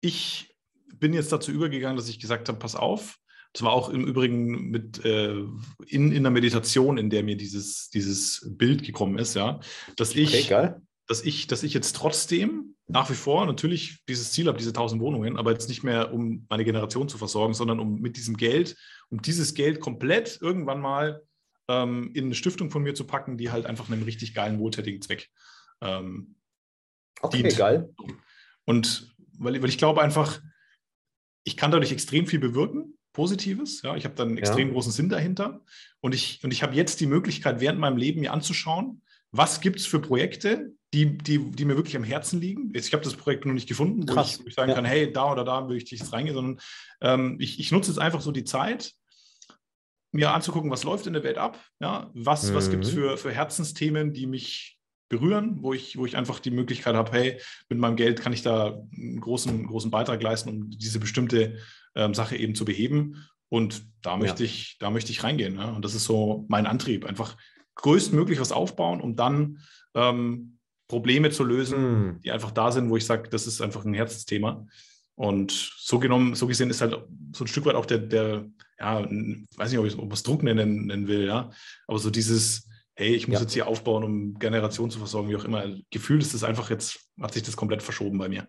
ich 0.00 0.56
bin 0.94 1.12
jetzt 1.12 1.32
dazu 1.32 1.52
übergegangen, 1.52 1.98
dass 1.98 2.08
ich 2.08 2.18
gesagt 2.18 2.48
habe, 2.48 2.58
pass 2.58 2.76
auf, 2.76 3.18
das 3.52 3.62
war 3.62 3.72
auch 3.72 3.88
im 3.88 4.06
Übrigen 4.06 4.70
mit 4.70 5.04
äh, 5.04 5.42
in, 5.86 6.12
in 6.12 6.22
der 6.22 6.30
Meditation, 6.30 6.98
in 6.98 7.10
der 7.10 7.22
mir 7.22 7.36
dieses, 7.36 7.90
dieses 7.90 8.46
Bild 8.56 8.84
gekommen 8.84 9.18
ist, 9.18 9.34
ja, 9.34 9.60
dass 9.96 10.14
ich, 10.14 10.50
okay, 10.50 10.74
dass 11.06 11.22
ich, 11.22 11.46
dass 11.46 11.62
ich 11.62 11.72
jetzt 11.72 11.96
trotzdem 11.96 12.76
nach 12.86 13.10
wie 13.10 13.14
vor 13.14 13.44
natürlich 13.46 14.04
dieses 14.08 14.32
Ziel 14.32 14.46
habe, 14.46 14.58
diese 14.58 14.70
1000 14.70 15.00
Wohnungen, 15.00 15.36
aber 15.36 15.52
jetzt 15.52 15.68
nicht 15.68 15.82
mehr, 15.82 16.12
um 16.12 16.46
meine 16.48 16.64
Generation 16.64 17.08
zu 17.08 17.18
versorgen, 17.18 17.54
sondern 17.54 17.80
um 17.80 18.00
mit 18.00 18.16
diesem 18.16 18.36
Geld, 18.36 18.76
um 19.10 19.20
dieses 19.20 19.54
Geld 19.54 19.80
komplett 19.80 20.38
irgendwann 20.40 20.80
mal 20.80 21.22
ähm, 21.68 22.10
in 22.14 22.26
eine 22.26 22.34
Stiftung 22.34 22.70
von 22.70 22.82
mir 22.82 22.94
zu 22.94 23.06
packen, 23.06 23.36
die 23.38 23.50
halt 23.50 23.66
einfach 23.66 23.90
einen 23.90 24.02
richtig 24.02 24.34
geilen, 24.34 24.58
wohltätigen 24.58 25.02
Zweck 25.02 25.28
ähm, 25.80 26.36
okay, 27.20 27.42
dient. 27.42 27.56
geil. 27.56 27.94
Und 28.64 29.14
weil, 29.38 29.60
weil 29.62 29.68
ich 29.68 29.78
glaube 29.78 30.02
einfach, 30.02 30.40
ich 31.44 31.56
kann 31.56 31.70
dadurch 31.70 31.92
extrem 31.92 32.26
viel 32.26 32.38
bewirken 32.38 32.97
Positives. 33.18 33.82
Ja, 33.82 33.96
ich 33.96 34.04
habe 34.04 34.14
dann 34.14 34.28
einen 34.28 34.38
extrem 34.38 34.68
ja. 34.68 34.72
großen 34.72 34.92
Sinn 34.92 35.08
dahinter. 35.08 35.60
Und 36.00 36.14
ich, 36.14 36.38
und 36.44 36.52
ich 36.52 36.62
habe 36.62 36.76
jetzt 36.76 37.00
die 37.00 37.06
Möglichkeit, 37.06 37.58
während 37.58 37.80
meinem 37.80 37.96
Leben 37.96 38.20
mir 38.20 38.32
anzuschauen, 38.32 39.02
was 39.32 39.60
gibt 39.60 39.80
es 39.80 39.86
für 39.86 39.98
Projekte, 39.98 40.72
die, 40.94 41.18
die, 41.18 41.50
die 41.50 41.64
mir 41.64 41.74
wirklich 41.74 41.96
am 41.96 42.04
Herzen 42.04 42.40
liegen. 42.40 42.70
Ich 42.74 42.92
habe 42.92 43.02
das 43.02 43.16
Projekt 43.16 43.44
noch 43.44 43.54
nicht 43.54 43.68
gefunden, 43.68 44.08
wo 44.08 44.20
ich, 44.20 44.38
wo 44.38 44.46
ich, 44.46 44.54
sagen 44.54 44.68
ja. 44.68 44.76
kann, 44.76 44.84
hey, 44.84 45.12
da 45.12 45.32
oder 45.32 45.44
da 45.44 45.64
würde 45.64 45.78
ich 45.78 45.84
dich 45.84 45.98
jetzt 45.98 46.12
reingehen, 46.12 46.36
sondern 46.36 46.60
ähm, 47.00 47.36
ich, 47.40 47.58
ich 47.58 47.72
nutze 47.72 47.90
jetzt 47.90 47.98
einfach 47.98 48.20
so 48.20 48.30
die 48.30 48.44
Zeit, 48.44 48.92
mir 50.12 50.32
anzugucken, 50.32 50.70
was 50.70 50.84
läuft 50.84 51.08
in 51.08 51.12
der 51.12 51.24
Welt 51.24 51.38
ab, 51.38 51.58
ja, 51.80 52.08
was, 52.14 52.48
mhm. 52.48 52.54
was 52.54 52.70
gibt 52.70 52.84
es 52.84 52.92
für, 52.92 53.18
für 53.18 53.32
Herzensthemen, 53.32 54.12
die 54.12 54.28
mich 54.28 54.77
berühren, 55.08 55.62
wo 55.62 55.72
ich, 55.72 55.96
wo 55.96 56.06
ich 56.06 56.16
einfach 56.16 56.38
die 56.40 56.50
Möglichkeit 56.50 56.94
habe, 56.94 57.12
hey, 57.12 57.40
mit 57.68 57.78
meinem 57.78 57.96
Geld 57.96 58.20
kann 58.20 58.32
ich 58.32 58.42
da 58.42 58.80
einen 58.94 59.20
großen, 59.20 59.66
großen 59.66 59.90
Beitrag 59.90 60.22
leisten, 60.22 60.50
um 60.50 60.70
diese 60.70 60.98
bestimmte 60.98 61.58
ähm, 61.94 62.14
Sache 62.14 62.36
eben 62.36 62.54
zu 62.54 62.64
beheben. 62.64 63.24
Und 63.48 63.84
da 64.02 64.16
möchte 64.16 64.44
ja. 64.44 64.50
ich, 64.50 64.76
da 64.78 64.90
möchte 64.90 65.10
ich 65.10 65.24
reingehen. 65.24 65.56
Ja? 65.56 65.70
Und 65.70 65.84
das 65.84 65.94
ist 65.94 66.04
so 66.04 66.44
mein 66.48 66.66
Antrieb. 66.66 67.06
Einfach 67.06 67.36
größtmöglich 67.76 68.40
was 68.40 68.52
aufbauen, 68.52 69.00
um 69.00 69.16
dann 69.16 69.60
ähm, 69.94 70.58
Probleme 70.88 71.30
zu 71.30 71.44
lösen, 71.44 71.80
mhm. 71.80 72.20
die 72.20 72.30
einfach 72.30 72.50
da 72.50 72.70
sind, 72.72 72.90
wo 72.90 72.96
ich 72.96 73.06
sage, 73.06 73.28
das 73.30 73.46
ist 73.46 73.60
einfach 73.60 73.84
ein 73.84 73.94
Herzensthema. 73.94 74.66
Und 75.14 75.50
so 75.52 75.98
genommen, 75.98 76.34
so 76.34 76.46
gesehen 76.46 76.70
ist 76.70 76.80
halt 76.80 76.96
so 77.32 77.44
ein 77.44 77.48
Stück 77.48 77.64
weit 77.64 77.74
auch 77.74 77.86
der, 77.86 77.98
der 77.98 78.46
ja, 78.78 79.02
weiß 79.02 79.70
nicht, 79.70 79.78
ob 79.78 79.86
ich 79.86 80.12
es 80.12 80.22
Druck 80.22 80.42
nennen, 80.42 80.86
nennen 80.86 81.08
will, 81.08 81.26
ja. 81.26 81.50
Aber 81.88 81.98
so 81.98 82.10
dieses, 82.10 82.67
hey, 82.98 83.14
ich 83.14 83.28
muss 83.28 83.36
ja. 83.36 83.42
jetzt 83.42 83.52
hier 83.52 83.68
aufbauen, 83.68 84.02
um 84.02 84.38
Generationen 84.40 84.90
zu 84.90 84.98
versorgen, 84.98 85.28
wie 85.28 85.36
auch 85.36 85.44
immer. 85.44 85.64
Gefühlt 85.90 86.20
ist 86.20 86.34
es 86.34 86.42
einfach 86.42 86.68
jetzt, 86.68 86.98
hat 87.20 87.32
sich 87.32 87.44
das 87.44 87.56
komplett 87.56 87.80
verschoben 87.80 88.18
bei 88.18 88.28
mir. 88.28 88.48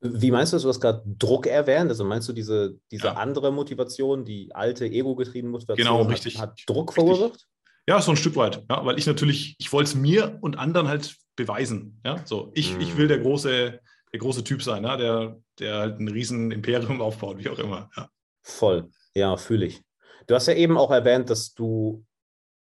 Wie 0.00 0.30
meinst 0.30 0.52
du 0.52 0.56
das? 0.56 0.62
Du 0.62 0.70
hast 0.70 0.80
gerade 0.80 1.02
Druck 1.04 1.46
erwähnt. 1.46 1.90
Also 1.90 2.02
meinst 2.02 2.26
du 2.30 2.32
diese, 2.32 2.78
diese 2.90 3.08
ja. 3.08 3.12
andere 3.12 3.52
Motivation, 3.52 4.24
die 4.24 4.54
alte 4.54 4.86
ego-getriebene 4.86 5.52
Motivation, 5.52 5.86
genau, 5.86 6.02
richtig. 6.04 6.38
hat, 6.38 6.52
hat 6.52 6.62
Druck 6.66 6.96
richtig. 6.96 7.04
verursacht? 7.04 7.46
Ja, 7.86 8.00
so 8.00 8.12
ein 8.12 8.16
Stück 8.16 8.36
weit. 8.36 8.64
Ja, 8.70 8.86
weil 8.86 8.98
ich 8.98 9.06
natürlich, 9.06 9.54
ich 9.58 9.70
wollte 9.70 9.90
es 9.90 9.94
mir 9.96 10.38
und 10.40 10.58
anderen 10.58 10.88
halt 10.88 11.14
beweisen. 11.36 12.00
Ja, 12.06 12.24
so 12.24 12.52
ich, 12.54 12.74
mm. 12.74 12.80
ich 12.80 12.96
will 12.96 13.06
der 13.06 13.18
große, 13.18 13.80
der 14.12 14.18
große 14.18 14.44
Typ 14.44 14.62
sein, 14.62 14.84
ja, 14.84 14.96
der, 14.96 15.38
der 15.58 15.76
halt 15.76 16.00
ein 16.00 16.08
riesen 16.08 16.52
Imperium 16.52 17.00
aufbaut, 17.02 17.36
wie 17.36 17.50
auch 17.50 17.58
immer. 17.58 17.90
Ja. 17.98 18.08
Voll. 18.42 18.88
Ja, 19.14 19.36
fühle 19.36 19.66
ich. 19.66 19.82
Du 20.26 20.34
hast 20.34 20.46
ja 20.46 20.54
eben 20.54 20.78
auch 20.78 20.90
erwähnt, 20.90 21.28
dass 21.28 21.52
du 21.52 22.02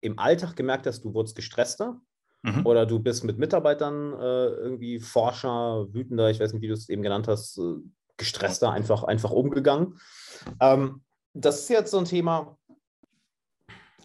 im 0.02 0.20
Alltag 0.20 0.56
gemerkt 0.56 0.88
hast, 0.88 1.04
du 1.04 1.14
wurdest 1.14 1.36
gestresster. 1.36 2.00
Mhm. 2.44 2.66
Oder 2.66 2.86
du 2.86 3.00
bist 3.00 3.24
mit 3.24 3.40
Mitarbeitern 3.40 4.14
äh, 4.14 4.48
irgendwie 4.48 5.00
Forscher, 5.00 5.88
wütender, 5.92 6.30
ich 6.30 6.40
weiß 6.40 6.54
nicht, 6.54 6.62
wie 6.62 6.68
du 6.68 6.74
es 6.74 6.90
eben 6.90 7.02
genannt 7.02 7.28
hast, 7.28 7.58
äh, 7.58 7.78
gestresster 8.18 8.72
einfach, 8.72 9.04
einfach 9.04 9.32
umgegangen. 9.32 10.00
Ähm, 10.60 11.02
das 11.34 11.62
ist 11.62 11.70
jetzt 11.70 11.92
so 11.92 11.98
ein 11.98 12.06
Thema, 12.06 12.58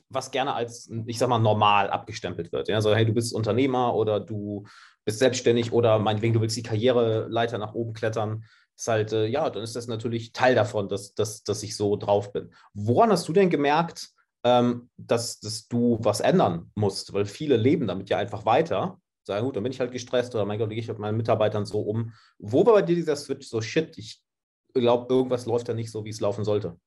was 0.08 0.30
gerne 0.30 0.54
als, 0.54 0.90
ich 1.06 1.18
sag 1.18 1.28
mal, 1.28 1.38
normal 1.38 1.90
abgestempelt 1.90 2.50
wird. 2.50 2.68
Ja? 2.68 2.76
Also, 2.76 2.94
hey, 2.94 3.06
du 3.06 3.12
bist 3.12 3.32
Unternehmer 3.32 3.94
oder 3.94 4.18
du 4.20 4.66
bist 5.04 5.20
selbstständig 5.20 5.72
oder 5.72 5.98
meinetwegen, 5.98 6.34
du 6.34 6.40
willst 6.40 6.56
die 6.56 6.62
Karriereleiter 6.62 7.58
nach 7.58 7.74
oben 7.74 7.92
klettern. 7.92 8.44
Ist 8.76 8.88
halt, 8.88 9.12
äh, 9.12 9.26
ja, 9.26 9.50
dann 9.50 9.62
ist 9.62 9.76
das 9.76 9.86
natürlich 9.86 10.32
Teil 10.32 10.54
davon, 10.54 10.88
dass, 10.88 11.14
dass, 11.14 11.44
dass 11.44 11.62
ich 11.62 11.76
so 11.76 11.96
drauf 11.96 12.32
bin. 12.32 12.52
Woran 12.72 13.10
hast 13.10 13.28
du 13.28 13.32
denn 13.32 13.50
gemerkt, 13.50 14.10
dass, 14.42 15.40
dass 15.40 15.68
du 15.68 15.98
was 16.00 16.20
ändern 16.20 16.70
musst? 16.74 17.12
Weil 17.12 17.26
viele 17.26 17.56
leben 17.56 17.86
damit 17.86 18.08
ja 18.08 18.18
einfach 18.18 18.46
weiter. 18.46 19.00
Sagen, 19.22 19.44
gut, 19.44 19.56
dann 19.56 19.62
bin 19.62 19.72
ich 19.72 19.80
halt 19.80 19.92
gestresst 19.92 20.34
oder 20.34 20.46
mein 20.46 20.58
Gott, 20.58 20.70
gehe 20.70 20.78
ich 20.78 20.88
mit 20.88 20.98
meinen 20.98 21.16
Mitarbeitern 21.16 21.66
so 21.66 21.80
um. 21.80 22.12
Wo 22.38 22.64
war 22.64 22.74
bei 22.74 22.82
dir 22.82 22.96
dieser 22.96 23.16
Switch 23.16 23.46
so, 23.46 23.60
shit, 23.60 23.96
ich 23.98 24.22
glaube, 24.72 25.12
irgendwas 25.12 25.46
läuft 25.46 25.68
da 25.68 25.74
nicht 25.74 25.90
so, 25.90 26.04
wie 26.04 26.10
es 26.10 26.20
laufen 26.20 26.44
sollte? 26.44 26.78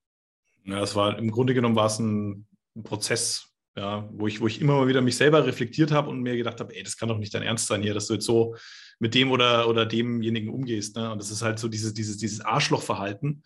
Ja, 0.66 0.82
es 0.82 0.96
war 0.96 1.18
im 1.20 1.30
Grunde 1.30 1.54
genommen 1.54 1.76
war 1.76 1.88
es 1.88 2.00
ein, 2.00 2.48
ein 2.76 2.84
Prozess, 2.84 3.54
ja, 3.76 4.08
wo 4.12 4.28
ich, 4.28 4.42
wo 4.42 4.48
ich 4.48 4.62
immer 4.62 4.78
mal 4.78 4.88
wieder 4.88 5.02
mich 5.02 5.18
selber 5.18 5.46
reflektiert 5.46 5.92
habe 5.92 6.10
und 6.10 6.22
mir 6.22 6.38
gedacht 6.38 6.60
habe, 6.60 6.76
ey, 6.76 6.84
das 6.84 6.98
kann 6.98 7.10
doch 7.10 7.18
nicht 7.18 7.34
dein 7.34 7.44
Ernst 7.44 7.68
sein 7.68 7.84
hier, 7.84 7.94
dass 7.94 8.08
du 8.08 8.14
jetzt 8.16 8.26
so 8.26 8.56
mit 9.00 9.14
dem 9.14 9.32
oder, 9.32 9.68
oder 9.68 9.86
demjenigen 9.86 10.50
umgehst. 10.50 10.96
Ne? 10.96 11.12
Und 11.12 11.20
das 11.20 11.32
ist 11.32 11.42
halt 11.42 11.60
so 11.60 11.68
dieses, 11.68 11.94
dieses, 11.94 12.18
dieses 12.18 12.42
Arschlochverhalten, 12.42 13.44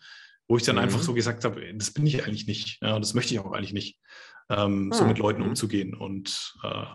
wo 0.48 0.56
ich 0.56 0.62
dann 0.62 0.76
mhm. 0.76 0.82
einfach 0.82 1.02
so 1.02 1.14
gesagt 1.14 1.44
habe, 1.44 1.62
das 1.74 1.90
bin 1.92 2.06
ich 2.06 2.24
eigentlich 2.24 2.46
nicht. 2.46 2.80
Ja, 2.82 2.96
und 2.96 3.04
das 3.04 3.14
möchte 3.14 3.34
ich 3.34 3.40
auch 3.40 3.52
eigentlich 3.52 3.74
nicht, 3.74 4.00
ähm, 4.48 4.90
ah. 4.92 4.96
so 4.96 5.04
mit 5.04 5.18
Leuten 5.18 5.42
mhm. 5.42 5.50
umzugehen. 5.50 5.94
Und 5.94 6.54
äh, 6.64 6.86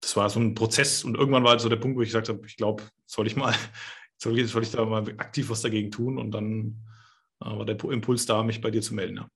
das 0.00 0.16
war 0.16 0.30
so 0.30 0.40
ein 0.40 0.54
Prozess 0.54 1.04
und 1.04 1.16
irgendwann 1.16 1.42
war 1.42 1.50
halt 1.50 1.60
so 1.60 1.68
der 1.68 1.76
Punkt, 1.76 1.98
wo 1.98 2.02
ich 2.02 2.08
gesagt 2.08 2.28
habe, 2.28 2.46
ich 2.46 2.56
glaube, 2.56 2.84
soll 3.04 3.26
ich 3.26 3.36
mal, 3.36 3.54
soll 4.16 4.38
ich, 4.38 4.50
soll 4.50 4.62
ich 4.62 4.70
da 4.70 4.84
mal 4.84 5.06
aktiv 5.18 5.50
was 5.50 5.62
dagegen 5.62 5.90
tun? 5.90 6.18
Und 6.18 6.30
dann 6.30 6.76
äh, 7.42 7.46
war 7.46 7.64
der 7.66 7.82
Impuls 7.84 8.26
da, 8.26 8.42
mich 8.42 8.60
bei 8.60 8.70
dir 8.70 8.80
zu 8.80 8.94
melden. 8.94 9.16
Ja. 9.16 9.28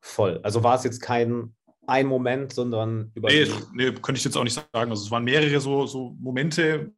Voll. 0.00 0.40
Also 0.42 0.64
war 0.64 0.76
es 0.76 0.84
jetzt 0.84 1.00
kein 1.00 1.54
ein 1.86 2.06
Moment, 2.06 2.52
sondern 2.52 3.10
über. 3.14 3.28
Nee, 3.28 3.46
nee, 3.74 3.92
könnte 3.92 4.18
ich 4.18 4.24
jetzt 4.24 4.36
auch 4.36 4.44
nicht 4.44 4.54
sagen. 4.54 4.90
Also 4.90 5.04
es 5.04 5.10
waren 5.10 5.24
mehrere 5.24 5.60
so, 5.60 5.86
so 5.86 6.16
Momente, 6.20 6.92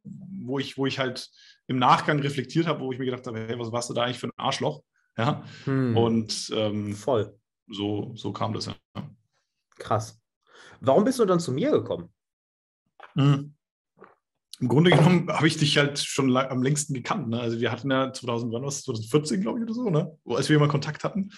wo 0.47 0.59
ich, 0.59 0.77
wo 0.77 0.85
ich 0.85 0.99
halt 0.99 1.29
im 1.67 1.79
Nachgang 1.79 2.19
reflektiert 2.19 2.67
habe, 2.67 2.81
wo 2.81 2.91
ich 2.91 2.99
mir 2.99 3.05
gedacht 3.05 3.25
habe, 3.27 3.39
hey, 3.39 3.57
was 3.59 3.71
warst 3.71 3.89
du 3.89 3.93
da 3.93 4.03
eigentlich 4.03 4.19
für 4.19 4.27
ein 4.27 4.33
Arschloch? 4.37 4.83
Ja. 5.17 5.43
Hm. 5.65 5.97
Und 5.97 6.51
ähm, 6.53 6.93
voll. 6.93 7.37
So, 7.67 8.13
so 8.15 8.31
kam 8.31 8.53
das 8.53 8.67
ja. 8.67 8.75
Krass. 9.77 10.21
Warum 10.81 11.03
bist 11.03 11.19
du 11.19 11.25
dann 11.25 11.39
zu 11.39 11.51
mir 11.51 11.71
gekommen? 11.71 12.09
Hm. 13.13 13.53
Im 14.59 14.67
Grunde 14.67 14.91
genommen 14.91 15.29
habe 15.29 15.47
ich 15.47 15.57
dich 15.57 15.77
halt 15.77 15.99
schon 15.99 16.29
lang, 16.29 16.49
am 16.49 16.63
längsten 16.63 16.93
gekannt. 16.93 17.27
Ne? 17.29 17.39
Also 17.39 17.59
wir 17.59 17.71
hatten 17.71 17.91
ja 17.91 18.13
2000, 18.13 18.53
wann 18.53 18.69
2014, 18.69 19.41
glaube 19.41 19.59
ich, 19.59 19.65
oder 19.65 19.73
so, 19.73 19.89
ne? 19.89 20.17
als 20.25 20.49
wir 20.49 20.59
mal 20.59 20.69
Kontakt 20.69 21.03
hatten 21.03 21.31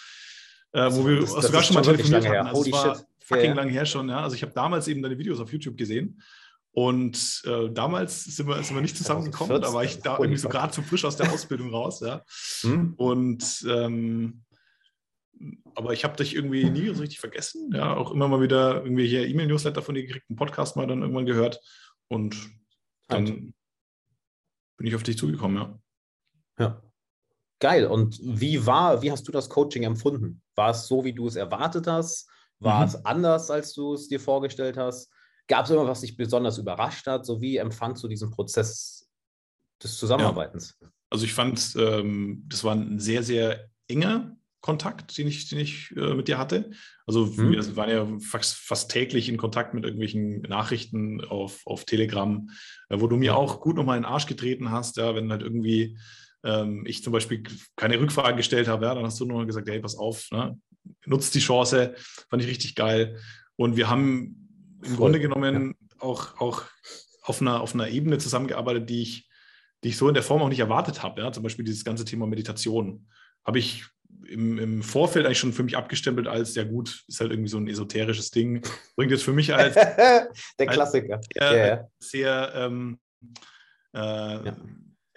äh, 0.73 0.91
wo 0.91 1.05
wir 1.05 1.21
das, 1.21 1.33
das 1.33 1.45
sogar 1.45 1.63
schon 1.63 1.75
mal 1.75 1.81
telefoniert 1.81 2.27
hatten. 2.27 2.47
Also 2.47 2.61
es 2.61 2.71
war 2.71 2.95
shit. 2.95 3.05
fucking 3.21 3.45
ja, 3.45 3.53
lange 3.53 3.71
her 3.71 3.85
schon. 3.85 4.09
Ja? 4.09 4.21
Also 4.21 4.35
ich 4.35 4.41
habe 4.41 4.53
damals 4.53 4.87
eben 4.87 5.01
deine 5.01 5.17
Videos 5.17 5.39
auf 5.39 5.51
YouTube 5.51 5.77
gesehen. 5.77 6.21
Und 6.71 7.41
äh, 7.45 7.71
damals 7.71 8.23
sind 8.25 8.47
wir, 8.47 8.61
sind 8.61 8.75
wir 8.75 8.81
nicht 8.81 8.97
zusammengekommen. 8.97 9.61
Da 9.61 9.73
war 9.73 9.83
ich 9.83 9.99
da 9.99 10.17
irgendwie 10.17 10.37
so 10.37 10.47
gerade 10.47 10.73
so 10.73 10.83
frisch 10.83 11.05
aus 11.05 11.17
der 11.17 11.31
Ausbildung 11.33 11.71
raus. 11.71 12.01
Ja. 12.01 12.23
Hm? 12.61 12.93
Und 12.97 13.65
ähm, 13.67 14.43
aber 15.75 15.93
ich 15.93 16.03
habe 16.03 16.15
dich 16.15 16.35
irgendwie 16.35 16.69
nie 16.69 16.93
so 16.93 17.01
richtig 17.01 17.19
vergessen. 17.19 17.71
Ja, 17.73 17.95
auch 17.95 18.11
immer 18.11 18.27
mal 18.27 18.41
wieder 18.41 18.83
irgendwie 18.83 19.07
hier 19.07 19.27
E-Mail-Newsletter 19.27 19.81
von 19.81 19.95
dir 19.95 20.03
gekriegt, 20.05 20.29
einen 20.29 20.37
Podcast 20.37 20.75
mal 20.75 20.87
dann 20.87 21.01
irgendwann 21.01 21.25
gehört. 21.25 21.59
Und 22.07 22.35
dann 23.07 23.25
halt. 23.27 23.53
bin 24.77 24.87
ich 24.87 24.95
auf 24.95 25.03
dich 25.03 25.17
zugekommen, 25.17 25.57
ja. 25.57 25.79
Ja. 26.59 26.83
Geil. 27.59 27.87
Und 27.87 28.19
wie 28.21 28.65
war, 28.65 29.01
wie 29.01 29.11
hast 29.11 29.27
du 29.27 29.31
das 29.31 29.49
Coaching 29.49 29.83
empfunden? 29.83 30.41
War 30.55 30.71
es 30.71 30.87
so, 30.87 31.03
wie 31.03 31.13
du 31.13 31.27
es 31.27 31.35
erwartet 31.35 31.87
hast? 31.87 32.29
War 32.59 32.79
mhm. 32.79 32.87
es 32.87 33.05
anders, 33.05 33.51
als 33.51 33.73
du 33.73 33.93
es 33.93 34.07
dir 34.07 34.19
vorgestellt 34.19 34.77
hast? 34.77 35.11
Gab 35.47 35.65
es 35.65 35.71
irgendwas, 35.71 35.91
was 35.91 36.01
dich 36.01 36.17
besonders 36.17 36.57
überrascht 36.57 37.07
hat? 37.07 37.25
So 37.25 37.41
wie 37.41 37.57
empfandst 37.57 38.03
du 38.03 38.07
diesen 38.07 38.31
Prozess 38.31 39.09
des 39.81 39.97
Zusammenarbeitens? 39.97 40.77
Ja. 40.81 40.89
Also 41.09 41.25
ich 41.25 41.33
fand, 41.33 41.75
ähm, 41.77 42.43
das 42.47 42.63
war 42.63 42.75
ein 42.75 42.99
sehr, 42.99 43.23
sehr 43.23 43.69
enger 43.87 44.35
Kontakt, 44.59 45.17
den 45.17 45.27
ich, 45.27 45.47
den 45.47 45.59
ich 45.59 45.95
äh, 45.95 46.13
mit 46.13 46.27
dir 46.27 46.37
hatte. 46.37 46.71
Also 47.05 47.25
mhm. 47.25 47.51
wir 47.53 47.75
waren 47.77 47.89
ja 47.89 48.19
fast, 48.19 48.55
fast, 48.55 48.91
täglich 48.91 49.29
in 49.29 49.37
Kontakt 49.37 49.73
mit 49.73 49.85
irgendwelchen 49.85 50.41
Nachrichten 50.41 51.23
auf, 51.23 51.61
auf 51.65 51.85
Telegram, 51.85 52.49
äh, 52.89 52.99
wo 52.99 53.07
du 53.07 53.15
mir 53.15 53.37
auch 53.37 53.61
gut 53.61 53.77
nochmal 53.77 53.97
in 53.97 54.03
den 54.03 54.11
Arsch 54.11 54.25
getreten 54.25 54.71
hast, 54.71 54.97
ja, 54.97 55.15
wenn 55.15 55.31
halt 55.31 55.43
irgendwie 55.43 55.97
ähm, 56.43 56.83
ich 56.85 57.03
zum 57.03 57.13
Beispiel 57.13 57.43
keine 57.77 57.99
Rückfragen 57.99 58.35
gestellt 58.35 58.67
habe, 58.67 58.85
ja, 58.85 58.95
dann 58.95 59.05
hast 59.05 59.19
du 59.19 59.25
nur 59.25 59.45
gesagt, 59.45 59.69
hey, 59.69 59.79
pass 59.79 59.95
auf, 59.95 60.27
ne? 60.31 60.59
nutzt 61.05 61.35
die 61.35 61.39
Chance, 61.39 61.95
fand 62.29 62.43
ich 62.43 62.49
richtig 62.49 62.75
geil. 62.75 63.19
Und 63.55 63.77
wir 63.77 63.89
haben 63.89 64.46
im 64.81 64.89
Voll. 64.89 64.97
Grunde 64.97 65.19
genommen 65.19 65.75
ja. 65.79 66.01
auch, 66.01 66.39
auch 66.39 66.63
auf, 67.23 67.41
einer, 67.41 67.61
auf 67.61 67.73
einer 67.73 67.89
Ebene 67.89 68.17
zusammengearbeitet, 68.17 68.89
die 68.89 69.01
ich, 69.01 69.29
die 69.83 69.89
ich 69.89 69.97
so 69.97 70.07
in 70.07 70.13
der 70.13 70.23
Form 70.23 70.41
auch 70.41 70.49
nicht 70.49 70.59
erwartet 70.59 71.03
habe. 71.03 71.21
Ja? 71.21 71.31
Zum 71.31 71.43
Beispiel 71.43 71.65
dieses 71.65 71.83
ganze 71.83 72.05
Thema 72.05 72.27
Meditation. 72.27 73.07
Habe 73.45 73.59
ich 73.59 73.85
im, 74.27 74.57
im, 74.57 74.83
Vorfeld 74.83 75.25
eigentlich 75.25 75.39
schon 75.39 75.53
für 75.53 75.63
mich 75.63 75.77
abgestempelt 75.77 76.27
als, 76.27 76.55
ja 76.55 76.63
gut, 76.63 77.03
ist 77.07 77.19
halt 77.19 77.31
irgendwie 77.31 77.49
so 77.49 77.57
ein 77.57 77.67
esoterisches 77.67 78.31
Ding. 78.31 78.61
Bringt 78.95 79.11
jetzt 79.11 79.23
für 79.23 79.33
mich 79.33 79.53
als... 79.53 79.75
der 80.59 80.67
Klassiker. 80.67 81.15
Als 81.15 81.27
sehr, 81.33 81.67
yeah. 81.67 81.89
sehr 81.99 82.51
ähm, 82.55 82.99
äh, 83.93 83.99
ja 83.99 84.57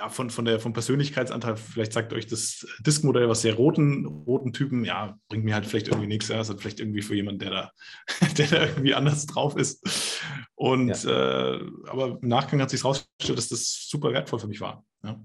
ja, 0.01 0.09
von, 0.09 0.31
von 0.31 0.47
der, 0.47 0.59
vom 0.61 0.73
Persönlichkeitsanteil, 0.73 1.59
vielleicht 1.59 1.93
sagt 1.93 2.15
euch 2.15 2.27
das 2.27 2.67
Disk-Modell, 2.81 3.29
was 3.29 3.43
sehr 3.43 3.55
roten, 3.55 4.07
roten 4.07 4.55
Typen, 4.55 4.83
ja, 4.87 5.19
bringt 5.29 5.45
mir 5.45 5.55
halt 5.55 5.67
vielleicht 5.67 5.89
irgendwie 5.89 6.07
nichts. 6.07 6.29
Ja, 6.29 6.41
ist 6.41 6.49
halt 6.49 6.59
vielleicht 6.59 6.81
irgendwie 6.81 7.03
für 7.03 7.15
jemanden, 7.15 7.41
der 7.41 7.51
da, 7.51 7.73
der 8.39 8.47
da 8.47 8.67
irgendwie 8.67 8.95
anders 8.95 9.27
drauf 9.27 9.57
ist. 9.59 10.23
Und 10.55 11.05
ja. 11.05 11.55
äh, 11.55 11.61
aber 11.87 12.19
im 12.23 12.29
Nachgang 12.29 12.63
hat 12.63 12.71
sich 12.71 12.83
herausgestellt, 12.83 13.39
dass 13.39 13.49
das 13.49 13.89
super 13.91 14.11
wertvoll 14.13 14.39
für 14.39 14.49
mich 14.49 14.63
war. 14.63 14.87
Ja. 15.05 15.23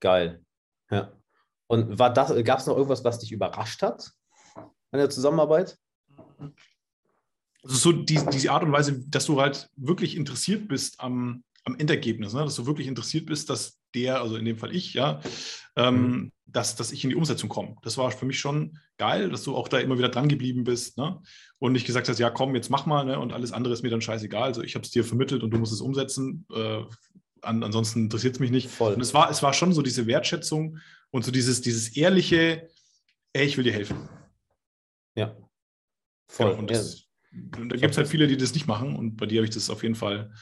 Geil. 0.00 0.42
Ja. 0.90 1.12
Und 1.66 1.98
gab 1.98 2.16
es 2.16 2.66
noch 2.66 2.76
irgendwas, 2.76 3.04
was 3.04 3.18
dich 3.18 3.32
überrascht 3.32 3.82
hat 3.82 4.12
an 4.56 4.98
der 4.98 5.10
Zusammenarbeit? 5.10 5.76
Also 7.62 7.76
so 7.76 7.92
die, 7.92 8.18
diese 8.32 8.50
Art 8.50 8.62
und 8.62 8.72
Weise, 8.72 9.06
dass 9.08 9.26
du 9.26 9.38
halt 9.38 9.68
wirklich 9.76 10.16
interessiert 10.16 10.68
bist 10.68 11.00
am, 11.00 11.44
am 11.68 11.76
Endergebnis, 11.78 12.32
ne? 12.32 12.44
dass 12.44 12.56
du 12.56 12.66
wirklich 12.66 12.86
interessiert 12.86 13.26
bist, 13.26 13.50
dass 13.50 13.78
der, 13.94 14.20
also 14.20 14.36
in 14.36 14.44
dem 14.44 14.56
Fall 14.56 14.74
ich, 14.74 14.94
ja, 14.94 15.20
ähm, 15.76 15.94
mhm. 15.94 16.32
dass, 16.46 16.76
dass 16.76 16.92
ich 16.92 17.04
in 17.04 17.10
die 17.10 17.16
Umsetzung 17.16 17.48
komme. 17.48 17.76
Das 17.82 17.98
war 17.98 18.10
für 18.10 18.26
mich 18.26 18.38
schon 18.38 18.78
geil, 18.96 19.28
dass 19.28 19.44
du 19.44 19.54
auch 19.54 19.68
da 19.68 19.78
immer 19.78 19.98
wieder 19.98 20.08
dran 20.08 20.28
geblieben 20.28 20.64
bist 20.64 20.96
ne? 20.96 21.20
und 21.58 21.72
nicht 21.72 21.86
gesagt 21.86 22.08
hast, 22.08 22.18
ja 22.18 22.30
komm, 22.30 22.54
jetzt 22.54 22.70
mach 22.70 22.86
mal 22.86 23.04
ne? 23.04 23.18
und 23.18 23.32
alles 23.32 23.52
andere 23.52 23.74
ist 23.74 23.82
mir 23.82 23.90
dann 23.90 24.00
scheißegal. 24.00 24.44
Also 24.44 24.62
ich 24.62 24.74
habe 24.74 24.84
es 24.84 24.90
dir 24.90 25.04
vermittelt 25.04 25.42
und 25.42 25.50
du 25.50 25.58
musst 25.58 25.72
es 25.72 25.80
umsetzen. 25.80 26.46
Äh, 26.52 26.84
an, 27.42 27.62
ansonsten 27.62 28.04
interessiert 28.04 28.34
es 28.34 28.40
mich 28.40 28.50
nicht. 28.50 28.68
Voll. 28.68 28.94
Und 28.94 29.00
es 29.00 29.14
war, 29.14 29.30
es 29.30 29.42
war 29.42 29.52
schon 29.52 29.72
so 29.72 29.82
diese 29.82 30.06
Wertschätzung 30.06 30.78
und 31.10 31.24
so 31.24 31.30
dieses, 31.30 31.60
dieses 31.60 31.96
ehrliche, 31.96 32.68
ey, 33.32 33.46
ich 33.46 33.56
will 33.56 33.64
dir 33.64 33.72
helfen. 33.72 34.08
Ja. 35.14 35.36
Voll. 36.28 36.48
Genau, 36.48 36.60
und 36.60 36.70
das, 36.70 37.06
ja. 37.32 37.64
da 37.66 37.76
gibt 37.76 37.92
es 37.92 37.96
halt 37.96 38.08
viele, 38.08 38.26
die 38.26 38.36
das 38.36 38.54
nicht 38.54 38.66
machen 38.66 38.96
und 38.96 39.16
bei 39.16 39.26
dir 39.26 39.40
habe 39.40 39.48
ich 39.48 39.54
das 39.54 39.70
auf 39.70 39.82
jeden 39.82 39.94
Fall 39.94 40.32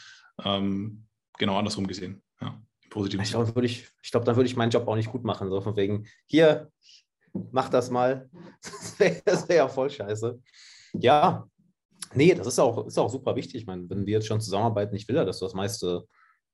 ähm, 0.44 1.05
genau 1.38 1.58
andersrum 1.58 1.86
gesehen. 1.86 2.22
Ja, 2.40 2.60
positiv. 2.90 3.20
Ich 3.22 3.30
glaube, 3.30 3.64
ich, 3.64 3.88
ich 4.02 4.10
glaub, 4.10 4.24
dann 4.24 4.36
würde 4.36 4.48
ich 4.48 4.56
meinen 4.56 4.70
Job 4.70 4.86
auch 4.88 4.96
nicht 4.96 5.10
gut 5.10 5.24
machen. 5.24 5.50
So 5.50 5.60
von 5.60 5.76
wegen, 5.76 6.06
hier, 6.26 6.70
mach 7.32 7.68
das 7.68 7.90
mal. 7.90 8.28
Das 8.62 8.98
wäre 8.98 9.48
wär 9.48 9.56
ja 9.56 9.68
voll 9.68 9.90
scheiße. 9.90 10.40
Ja, 10.94 11.48
nee, 12.14 12.34
das 12.34 12.46
ist 12.46 12.58
auch, 12.58 12.86
ist 12.86 12.98
auch 12.98 13.10
super 13.10 13.36
wichtig. 13.36 13.62
Ich 13.62 13.66
meine, 13.66 13.88
wenn 13.90 14.06
wir 14.06 14.14
jetzt 14.14 14.26
schon 14.26 14.40
zusammenarbeiten, 14.40 14.96
ich 14.96 15.06
will 15.08 15.16
ja, 15.16 15.24
dass 15.24 15.38
du 15.38 15.44
das 15.44 15.54
meiste, 15.54 16.06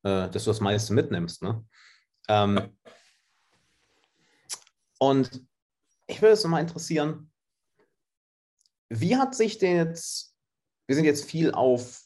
äh, 0.02 0.28
dass 0.28 0.44
du 0.44 0.50
das 0.50 0.60
meiste 0.60 0.92
mitnimmst. 0.92 1.42
Ne? 1.42 1.64
Ähm, 2.28 2.76
und 4.98 5.46
ich 6.06 6.20
würde 6.20 6.32
es 6.32 6.44
nochmal 6.44 6.62
interessieren, 6.62 7.30
wie 8.88 9.16
hat 9.16 9.34
sich 9.34 9.58
denn 9.58 9.76
jetzt, 9.76 10.34
wir 10.86 10.96
sind 10.96 11.04
jetzt 11.04 11.24
viel 11.24 11.52
auf 11.52 12.02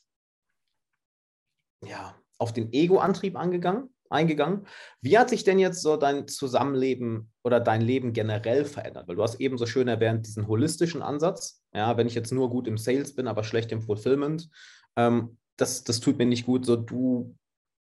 ja, 1.84 2.16
auf 2.38 2.52
den 2.52 2.72
Ego-Antrieb 2.72 3.36
angegangen, 3.36 3.94
eingegangen. 4.10 4.66
Wie 5.00 5.18
hat 5.18 5.30
sich 5.30 5.44
denn 5.44 5.58
jetzt 5.58 5.82
so 5.82 5.96
dein 5.96 6.28
Zusammenleben 6.28 7.32
oder 7.42 7.60
dein 7.60 7.80
Leben 7.80 8.12
generell 8.12 8.64
verändert? 8.64 9.08
Weil 9.08 9.16
du 9.16 9.22
hast 9.22 9.40
eben 9.40 9.58
so 9.58 9.66
schön 9.66 9.88
erwähnt, 9.88 10.26
diesen 10.26 10.46
holistischen 10.46 11.02
Ansatz. 11.02 11.62
Ja, 11.74 11.96
wenn 11.96 12.06
ich 12.06 12.14
jetzt 12.14 12.32
nur 12.32 12.50
gut 12.50 12.68
im 12.68 12.78
Sales 12.78 13.14
bin, 13.14 13.26
aber 13.28 13.44
schlecht 13.44 13.72
im 13.72 13.82
Fulfillment, 13.82 14.48
ähm, 14.96 15.38
das, 15.56 15.84
das 15.84 16.00
tut 16.00 16.18
mir 16.18 16.26
nicht 16.26 16.46
gut. 16.46 16.66
So, 16.66 16.76
du 16.76 17.36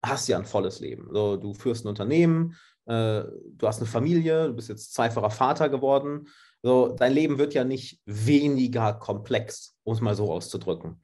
hast 0.05 0.29
ja 0.29 0.39
ein 0.39 0.45
volles 0.45 0.81
Leben. 0.81 1.09
So, 1.13 1.37
du 1.37 1.55
führst 1.55 1.85
ein 1.85 1.89
Unternehmen, 1.89 2.57
äh, 2.87 3.25
du 3.25 3.67
hast 3.67 3.79
eine 3.79 3.87
Familie, 3.87 4.49
du 4.49 4.55
bist 4.55 4.69
jetzt 4.69 4.95
zweifacher 4.95 5.31
Vater 5.31 5.69
geworden. 5.69 6.29
So, 6.63 6.89
dein 6.89 7.13
Leben 7.13 7.39
wird 7.39 7.55
ja 7.55 7.65
nicht 7.65 8.01
weniger 8.07 8.95
komplex, 8.95 9.77
um 9.85 9.95
es 9.95 10.01
mal 10.01 10.15
so 10.15 10.33
auszudrücken. 10.33 11.01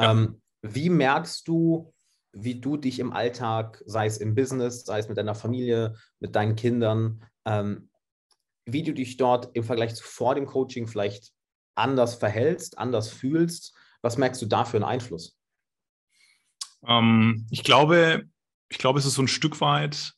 Ja. 0.00 0.12
Ähm, 0.12 0.40
wie 0.62 0.90
merkst 0.90 1.46
du, 1.46 1.92
wie 2.38 2.60
du 2.60 2.76
dich 2.76 2.98
im 2.98 3.12
Alltag, 3.12 3.82
sei 3.86 4.06
es 4.06 4.18
im 4.18 4.34
Business, 4.34 4.84
sei 4.84 4.98
es 4.98 5.08
mit 5.08 5.16
deiner 5.16 5.34
Familie, 5.34 5.94
mit 6.20 6.36
deinen 6.36 6.54
Kindern, 6.54 7.24
ähm, 7.44 7.88
wie 8.66 8.82
du 8.82 8.92
dich 8.92 9.16
dort 9.16 9.54
im 9.54 9.64
Vergleich 9.64 9.94
zu 9.94 10.04
vor 10.04 10.34
dem 10.34 10.46
Coaching 10.46 10.86
vielleicht 10.86 11.32
anders 11.74 12.14
verhältst, 12.16 12.78
anders 12.78 13.08
fühlst? 13.08 13.74
Was 14.02 14.18
merkst 14.18 14.42
du 14.42 14.46
da 14.46 14.64
für 14.64 14.76
einen 14.76 14.84
Einfluss? 14.84 15.38
Ähm, 16.86 17.46
ich 17.50 17.64
glaube, 17.64 18.24
ich 18.68 18.78
glaube, 18.78 18.98
es 18.98 19.06
ist 19.06 19.14
so 19.14 19.22
ein 19.22 19.28
Stück 19.28 19.60
weit, 19.60 20.12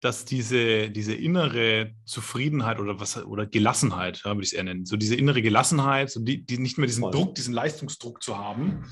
dass 0.00 0.24
diese, 0.24 0.90
diese 0.90 1.14
innere 1.14 1.94
Zufriedenheit 2.04 2.78
oder 2.78 3.00
was 3.00 3.16
oder 3.24 3.46
Gelassenheit, 3.46 4.22
ja, 4.24 4.32
würde 4.32 4.42
ich 4.42 4.50
es 4.50 4.52
eher 4.52 4.64
nennen, 4.64 4.84
so 4.84 4.96
diese 4.96 5.16
innere 5.16 5.40
Gelassenheit, 5.40 6.10
so 6.10 6.20
die, 6.20 6.44
die 6.44 6.58
nicht 6.58 6.76
mehr 6.76 6.86
diesen 6.86 7.02
Voll. 7.02 7.12
Druck, 7.12 7.34
diesen 7.34 7.54
Leistungsdruck 7.54 8.22
zu 8.22 8.36
haben, 8.36 8.84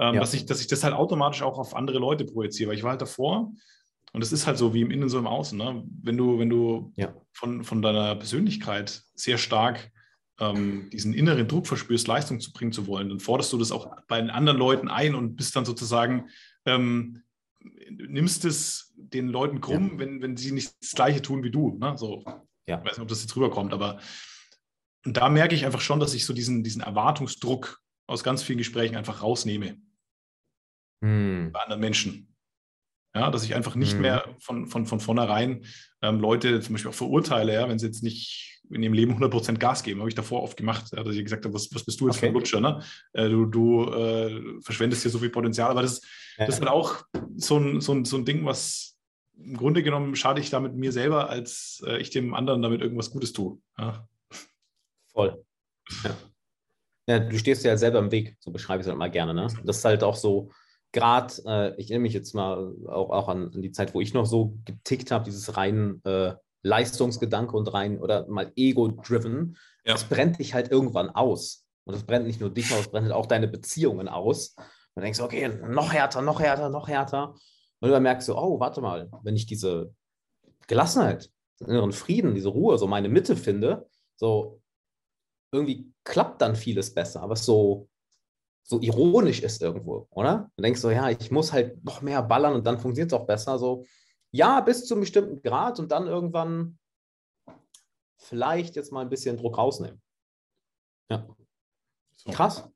ähm, 0.00 0.14
ja. 0.14 0.20
dass, 0.20 0.34
ich, 0.34 0.46
dass 0.46 0.60
ich 0.60 0.66
das 0.66 0.82
halt 0.82 0.94
automatisch 0.94 1.42
auch 1.42 1.58
auf 1.58 1.76
andere 1.76 1.98
Leute 1.98 2.24
projiziere. 2.24 2.70
Weil 2.70 2.76
ich 2.76 2.82
war 2.82 2.90
halt 2.90 3.02
davor, 3.02 3.52
und 4.12 4.22
es 4.22 4.32
ist 4.32 4.46
halt 4.46 4.58
so 4.58 4.74
wie 4.74 4.80
im 4.80 4.90
Innen, 4.90 5.08
so 5.08 5.18
im 5.18 5.26
Außen. 5.26 5.56
Ne? 5.56 5.84
Wenn 6.02 6.16
du, 6.16 6.38
wenn 6.38 6.50
du 6.50 6.92
ja. 6.96 7.14
von, 7.32 7.62
von 7.62 7.80
deiner 7.80 8.16
Persönlichkeit 8.16 9.02
sehr 9.14 9.38
stark 9.38 9.92
ähm, 10.40 10.88
diesen 10.90 11.14
inneren 11.14 11.46
Druck 11.46 11.66
verspürst, 11.66 12.08
Leistung 12.08 12.40
zu 12.40 12.52
bringen 12.52 12.72
zu 12.72 12.86
wollen, 12.86 13.08
dann 13.08 13.20
forderst 13.20 13.52
du 13.52 13.58
das 13.58 13.70
auch 13.70 13.88
bei 14.08 14.20
den 14.20 14.30
anderen 14.30 14.58
Leuten 14.58 14.88
ein 14.88 15.14
und 15.14 15.36
bist 15.36 15.54
dann 15.54 15.64
sozusagen, 15.64 16.28
ähm, 16.64 17.22
nimmst 17.90 18.44
es 18.44 18.92
den 18.96 19.28
Leuten 19.28 19.60
krumm, 19.60 19.92
ja. 19.92 19.98
wenn, 19.98 20.22
wenn 20.22 20.36
sie 20.36 20.50
nicht 20.50 20.72
das 20.80 20.92
Gleiche 20.92 21.22
tun 21.22 21.44
wie 21.44 21.50
du. 21.50 21.76
Ne? 21.78 21.96
So, 21.96 22.24
ja. 22.66 22.78
Ich 22.78 22.84
weiß 22.84 22.96
nicht, 22.96 23.00
ob 23.00 23.08
das 23.08 23.22
jetzt 23.22 23.36
rüberkommt, 23.36 23.72
aber 23.72 24.00
und 25.04 25.16
da 25.16 25.28
merke 25.28 25.54
ich 25.54 25.64
einfach 25.64 25.80
schon, 25.80 26.00
dass 26.00 26.14
ich 26.14 26.26
so 26.26 26.34
diesen, 26.34 26.62
diesen 26.62 26.82
Erwartungsdruck 26.82 27.80
aus 28.06 28.24
ganz 28.24 28.42
vielen 28.42 28.58
Gesprächen 28.58 28.96
einfach 28.96 29.22
rausnehme. 29.22 29.78
Hm. 31.02 31.50
Bei 31.52 31.60
anderen 31.60 31.80
Menschen. 31.80 32.34
Ja, 33.14 33.30
dass 33.30 33.44
ich 33.44 33.54
einfach 33.54 33.74
nicht 33.74 33.94
hm. 33.94 34.02
mehr 34.02 34.24
von, 34.38 34.66
von, 34.66 34.86
von 34.86 35.00
vornherein 35.00 35.64
ähm, 36.00 36.20
Leute 36.20 36.60
zum 36.60 36.74
Beispiel 36.74 36.90
auch 36.90 36.94
verurteile, 36.94 37.54
ja, 37.54 37.68
wenn 37.68 37.78
sie 37.78 37.86
jetzt 37.86 38.02
nicht 38.02 38.60
in 38.70 38.82
ihrem 38.82 38.92
Leben 38.92 39.12
100% 39.12 39.58
Gas 39.58 39.82
geben. 39.82 40.00
Habe 40.00 40.08
ich 40.08 40.14
davor 40.14 40.42
oft 40.42 40.56
gemacht, 40.56 40.92
ja, 40.92 41.02
dass 41.02 41.14
ich 41.14 41.24
gesagt 41.24 41.44
habe, 41.44 41.54
was, 41.54 41.74
was 41.74 41.84
bist 41.84 42.00
du 42.00 42.06
jetzt 42.06 42.16
okay. 42.16 42.26
für 42.26 42.30
ein 42.30 42.34
Lutscher? 42.34 42.60
Ne? 42.60 42.82
Äh, 43.12 43.28
du 43.28 43.46
du 43.46 43.84
äh, 43.92 44.60
verschwendest 44.62 45.02
hier 45.02 45.10
so 45.10 45.18
viel 45.18 45.30
Potenzial. 45.30 45.70
Aber 45.70 45.82
das, 45.82 46.00
ja. 46.38 46.46
das 46.46 46.56
ist 46.56 46.60
halt 46.60 46.70
auch 46.70 47.02
so 47.36 47.58
ein, 47.58 47.80
so, 47.80 47.92
ein, 47.92 48.04
so 48.04 48.16
ein 48.16 48.24
Ding, 48.24 48.44
was 48.44 48.96
im 49.36 49.56
Grunde 49.56 49.82
genommen 49.82 50.14
schade 50.16 50.40
ich 50.40 50.50
damit 50.50 50.74
mir 50.74 50.92
selber, 50.92 51.28
als 51.28 51.82
äh, 51.86 51.98
ich 51.98 52.10
dem 52.10 52.34
anderen 52.34 52.62
damit 52.62 52.80
irgendwas 52.80 53.10
Gutes 53.10 53.32
tue. 53.32 53.58
Ja. 53.78 54.06
Voll. 55.12 55.44
Ja. 56.04 56.16
ja. 57.08 57.18
du 57.18 57.38
stehst 57.38 57.64
ja 57.64 57.76
selber 57.76 57.98
im 57.98 58.12
Weg, 58.12 58.36
so 58.38 58.50
beschreibe 58.50 58.80
ich 58.80 58.84
es 58.84 58.88
halt 58.88 58.98
mal 58.98 59.10
gerne. 59.10 59.34
Ne? 59.34 59.48
Das 59.64 59.78
ist 59.78 59.84
halt 59.84 60.04
auch 60.04 60.16
so, 60.16 60.50
gerade, 60.92 61.34
äh, 61.46 61.74
ich 61.80 61.90
erinnere 61.90 62.02
mich 62.02 62.14
jetzt 62.14 62.34
mal 62.34 62.74
auch, 62.86 63.10
auch 63.10 63.28
an, 63.28 63.50
an, 63.54 63.62
die 63.62 63.72
Zeit, 63.72 63.94
wo 63.94 64.00
ich 64.00 64.14
noch 64.14 64.26
so 64.26 64.56
getickt 64.64 65.10
habe, 65.10 65.24
dieses 65.24 65.56
rein 65.56 66.00
äh, 66.04 66.34
Leistungsgedanke 66.62 67.56
und 67.56 67.72
rein 67.72 67.98
oder 68.00 68.26
mal 68.28 68.52
Ego-driven, 68.56 69.56
ja. 69.84 69.92
das 69.92 70.04
brennt 70.04 70.38
dich 70.38 70.54
halt 70.54 70.70
irgendwann 70.70 71.10
aus. 71.10 71.66
Und 71.84 71.94
das 71.94 72.04
brennt 72.04 72.26
nicht 72.26 72.40
nur 72.40 72.50
dich 72.50 72.72
aus, 72.72 72.80
es 72.80 72.88
brennt 72.88 73.06
halt 73.06 73.14
auch 73.14 73.26
deine 73.26 73.48
Beziehungen 73.48 74.08
aus. 74.08 74.54
Und 74.94 75.02
denkst, 75.02 75.20
okay, 75.20 75.48
noch 75.68 75.92
härter, 75.92 76.20
noch 76.22 76.40
härter, 76.40 76.68
noch 76.68 76.88
härter. 76.88 77.34
Und 77.80 77.90
dann 77.90 78.02
merkst 78.02 78.28
du, 78.28 78.36
oh, 78.36 78.60
warte 78.60 78.80
mal, 78.80 79.08
wenn 79.22 79.36
ich 79.36 79.46
diese 79.46 79.94
Gelassenheit, 80.66 81.30
den 81.60 81.68
inneren 81.68 81.92
Frieden, 81.92 82.34
diese 82.34 82.48
Ruhe, 82.48 82.78
so 82.78 82.86
meine 82.86 83.08
Mitte 83.08 83.36
finde, 83.36 83.88
so 84.16 84.60
irgendwie 85.52 85.92
klappt 86.04 86.42
dann 86.42 86.56
vieles 86.56 86.94
besser, 86.94 87.28
was 87.28 87.44
so, 87.44 87.88
so 88.62 88.80
ironisch 88.80 89.42
ist 89.42 89.62
irgendwo, 89.62 90.06
oder? 90.10 90.50
Du 90.56 90.62
denkst 90.62 90.80
so, 90.80 90.90
ja, 90.90 91.10
ich 91.10 91.30
muss 91.30 91.52
halt 91.52 91.84
noch 91.84 92.02
mehr 92.02 92.22
ballern 92.22 92.54
und 92.54 92.66
dann 92.66 92.78
funktioniert 92.78 93.12
es 93.12 93.18
auch 93.18 93.26
besser. 93.26 93.58
So, 93.58 93.84
ja, 94.30 94.60
bis 94.60 94.86
zu 94.86 94.94
einem 94.94 95.00
bestimmten 95.00 95.42
Grad 95.42 95.78
und 95.80 95.90
dann 95.90 96.06
irgendwann 96.06 96.78
vielleicht 98.16 98.76
jetzt 98.76 98.92
mal 98.92 99.00
ein 99.00 99.10
bisschen 99.10 99.36
Druck 99.36 99.58
rausnehmen. 99.58 100.00
Ja. 101.10 101.26
Krass. 102.30 102.68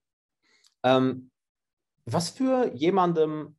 Ähm, 0.83 1.31
was 2.07 2.31
für 2.31 2.75
jemandem 2.75 3.57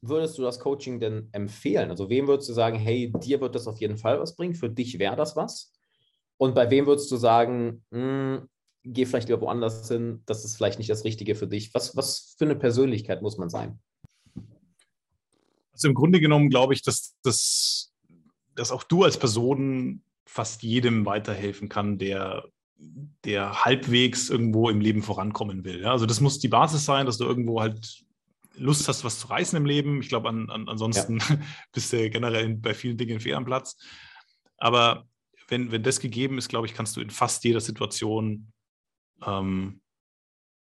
würdest 0.00 0.38
du 0.38 0.42
das 0.42 0.60
Coaching 0.60 1.00
denn 1.00 1.28
empfehlen? 1.32 1.90
Also 1.90 2.08
wem 2.08 2.26
würdest 2.28 2.48
du 2.48 2.52
sagen, 2.52 2.78
hey, 2.78 3.12
dir 3.12 3.40
wird 3.40 3.54
das 3.54 3.66
auf 3.66 3.80
jeden 3.80 3.98
Fall 3.98 4.20
was 4.20 4.36
bringen, 4.36 4.54
für 4.54 4.70
dich 4.70 4.98
wäre 4.98 5.16
das 5.16 5.36
was? 5.36 5.72
Und 6.36 6.54
bei 6.54 6.70
wem 6.70 6.86
würdest 6.86 7.10
du 7.10 7.16
sagen, 7.16 7.84
mh, 7.90 7.98
hm, 7.98 8.48
geh 8.92 9.06
vielleicht 9.06 9.28
lieber 9.28 9.40
woanders 9.40 9.88
hin, 9.88 10.22
das 10.26 10.44
ist 10.44 10.56
vielleicht 10.56 10.78
nicht 10.78 10.90
das 10.90 11.04
Richtige 11.04 11.34
für 11.34 11.46
dich? 11.46 11.72
Was, 11.74 11.96
was 11.96 12.34
für 12.38 12.44
eine 12.44 12.56
Persönlichkeit 12.56 13.22
muss 13.22 13.38
man 13.38 13.48
sein? 13.48 13.78
Also 15.72 15.88
im 15.88 15.94
Grunde 15.94 16.20
genommen 16.20 16.50
glaube 16.50 16.74
ich, 16.74 16.82
dass, 16.82 17.16
dass, 17.22 17.92
dass 18.54 18.72
auch 18.72 18.82
du 18.82 19.04
als 19.04 19.18
Person 19.18 20.02
fast 20.26 20.62
jedem 20.62 21.06
weiterhelfen 21.06 21.68
kann, 21.68 21.98
der, 21.98 22.44
der 23.24 23.64
halbwegs 23.64 24.28
irgendwo 24.28 24.70
im 24.70 24.80
Leben 24.80 25.02
vorankommen 25.02 25.64
will. 25.64 25.80
Ja? 25.82 25.92
Also 25.92 26.06
das 26.06 26.20
muss 26.20 26.38
die 26.38 26.48
Basis 26.48 26.84
sein, 26.84 27.06
dass 27.06 27.18
du 27.18 27.24
irgendwo 27.24 27.60
halt 27.60 28.04
Lust 28.56 28.88
hast, 28.88 29.04
was 29.04 29.20
zu 29.20 29.28
reißen 29.28 29.56
im 29.56 29.66
Leben. 29.66 30.00
Ich 30.00 30.08
glaube, 30.08 30.28
an, 30.28 30.50
an, 30.50 30.68
ansonsten 30.68 31.18
ja. 31.18 31.38
bist 31.72 31.92
du 31.92 32.10
generell 32.10 32.56
bei 32.56 32.74
vielen 32.74 32.96
Dingen 32.96 33.20
fehl 33.20 33.34
am 33.34 33.44
Platz. 33.44 33.76
Aber 34.56 35.06
wenn, 35.48 35.70
wenn 35.70 35.82
das 35.82 36.00
gegeben 36.00 36.38
ist, 36.38 36.48
glaube 36.48 36.66
ich, 36.66 36.74
kannst 36.74 36.96
du 36.96 37.00
in 37.00 37.10
fast 37.10 37.44
jeder 37.44 37.60
Situation 37.60 38.52
ähm, 39.24 39.80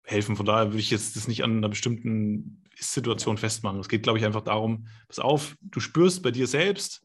helfen. 0.04 0.36
Von 0.36 0.46
daher 0.46 0.68
würde 0.68 0.80
ich 0.80 0.92
jetzt 0.92 1.16
das 1.16 1.28
nicht 1.28 1.44
an 1.44 1.58
einer 1.58 1.70
bestimmten 1.70 2.64
Ist-Situation 2.78 3.38
festmachen. 3.38 3.80
Es 3.80 3.90
geht, 3.90 4.04
glaube 4.04 4.20
ich, 4.20 4.26
einfach 4.26 4.44
darum, 4.44 4.88
pass 5.08 5.20
auf, 5.20 5.56
du 5.62 5.80
spürst 5.80 6.24
bei 6.24 6.32
dir 6.32 6.48
selbst, 6.48 7.04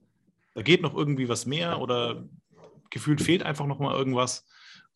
da 0.54 0.62
geht 0.62 0.82
noch 0.82 0.94
irgendwie 0.94 1.28
was 1.28 1.46
mehr 1.46 1.80
oder 1.80 2.28
gefühlt 2.90 3.20
fehlt 3.20 3.42
einfach 3.42 3.66
noch 3.66 3.78
mal 3.78 3.94
irgendwas, 3.94 4.46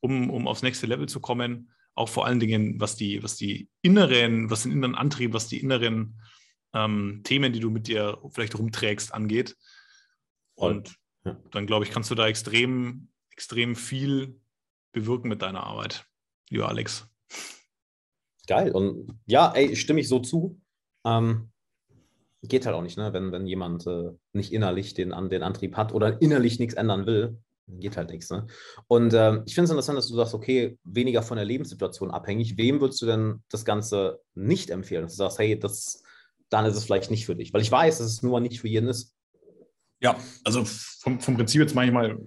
um, 0.01 0.31
um 0.31 0.49
aufs 0.49 0.63
nächste 0.63 0.87
Level 0.87 1.09
zu 1.09 1.21
kommen. 1.21 1.71
Auch 1.95 2.09
vor 2.09 2.27
allen 2.27 2.41
Dingen, 2.41 2.81
was 2.81 2.97
die, 2.97 3.23
was 3.23 3.37
die 3.37 3.69
inneren, 3.83 4.51
was 4.51 4.63
den 4.63 4.73
inneren 4.73 4.95
Antrieb, 4.95 5.35
was 5.35 5.49
die 5.49 5.61
inneren 5.61 6.21
ähm, 6.75 7.21
Themen, 7.25 7.53
die 7.53 7.61
du 7.61 7.71
mit 7.71 7.87
dir 7.87 8.19
vielleicht 8.31 8.59
rumträgst, 8.59 9.13
angeht. 9.13 9.57
Und 10.55 10.97
ja. 11.25 11.37
dann, 11.51 11.67
glaube 11.67 11.85
ich, 11.85 11.91
kannst 11.91 12.11
du 12.11 12.15
da 12.15 12.27
extrem, 12.27 13.09
extrem 13.31 13.77
viel 13.77 14.41
bewirken 14.93 15.29
mit 15.29 15.43
deiner 15.43 15.65
Arbeit, 15.65 16.07
lieber 16.53 16.69
Alex. 16.69 17.09
Geil. 18.47 18.73
Und 18.73 19.19
ja, 19.27 19.53
ey, 19.55 19.75
stimme 19.75 20.01
ich 20.01 20.09
so 20.09 20.21
zu. 20.21 20.61
Ähm, 21.05 21.51
geht 22.43 22.67
halt 22.67 22.77
auch 22.77 22.83
nicht, 22.83 22.99
ne? 22.99 23.13
wenn, 23.13 23.33
wenn 23.33 23.47
jemand 23.47 23.87
äh, 23.87 24.11
nicht 24.33 24.53
innerlich 24.53 24.95
den, 24.95 25.13
an, 25.13 25.31
den 25.31 25.43
Antrieb 25.43 25.77
hat 25.77 25.93
oder 25.95 26.21
innerlich 26.21 26.59
nichts 26.59 26.75
ändern 26.75 27.07
will, 27.07 27.39
geht 27.69 27.97
halt 27.97 28.11
nichts. 28.11 28.31
Ne? 28.31 28.47
Und 28.89 29.15
äh, 29.15 29.41
ich 29.47 29.55
finde 29.55 29.65
es 29.65 29.71
interessant, 29.71 29.97
dass 29.97 30.09
du 30.09 30.17
sagst, 30.17 30.35
okay, 30.35 30.79
weniger 30.85 31.23
von 31.23 31.37
der 31.37 31.47
Lebenssituation 31.47 32.11
abhängig. 32.11 32.57
Wem 32.59 32.81
würdest 32.81 33.01
du 33.01 33.07
denn 33.07 33.43
das 33.49 33.65
Ganze 33.65 34.21
nicht 34.35 34.71
empfehlen? 34.71 35.05
Dass 35.05 35.13
du 35.13 35.19
sagst, 35.19 35.39
hey, 35.39 35.59
das, 35.59 36.03
dann 36.51 36.67
ist 36.67 36.77
es 36.77 36.85
vielleicht 36.85 37.11
nicht 37.11 37.27
für 37.27 37.37
dich. 37.37 37.55
Weil 37.55 37.63
ich 37.63 37.71
weiß, 37.71 37.99
dass 37.99 38.07
es 38.09 38.23
nur 38.23 38.41
nicht 38.41 38.61
für 38.61 38.69
jeden 38.69 38.89
ist. 38.89 39.15
Ja, 40.01 40.19
also 40.45 40.65
vom, 40.65 41.21
vom 41.21 41.37
Prinzip 41.37 41.61
jetzt 41.61 41.77
manchmal 41.77 42.19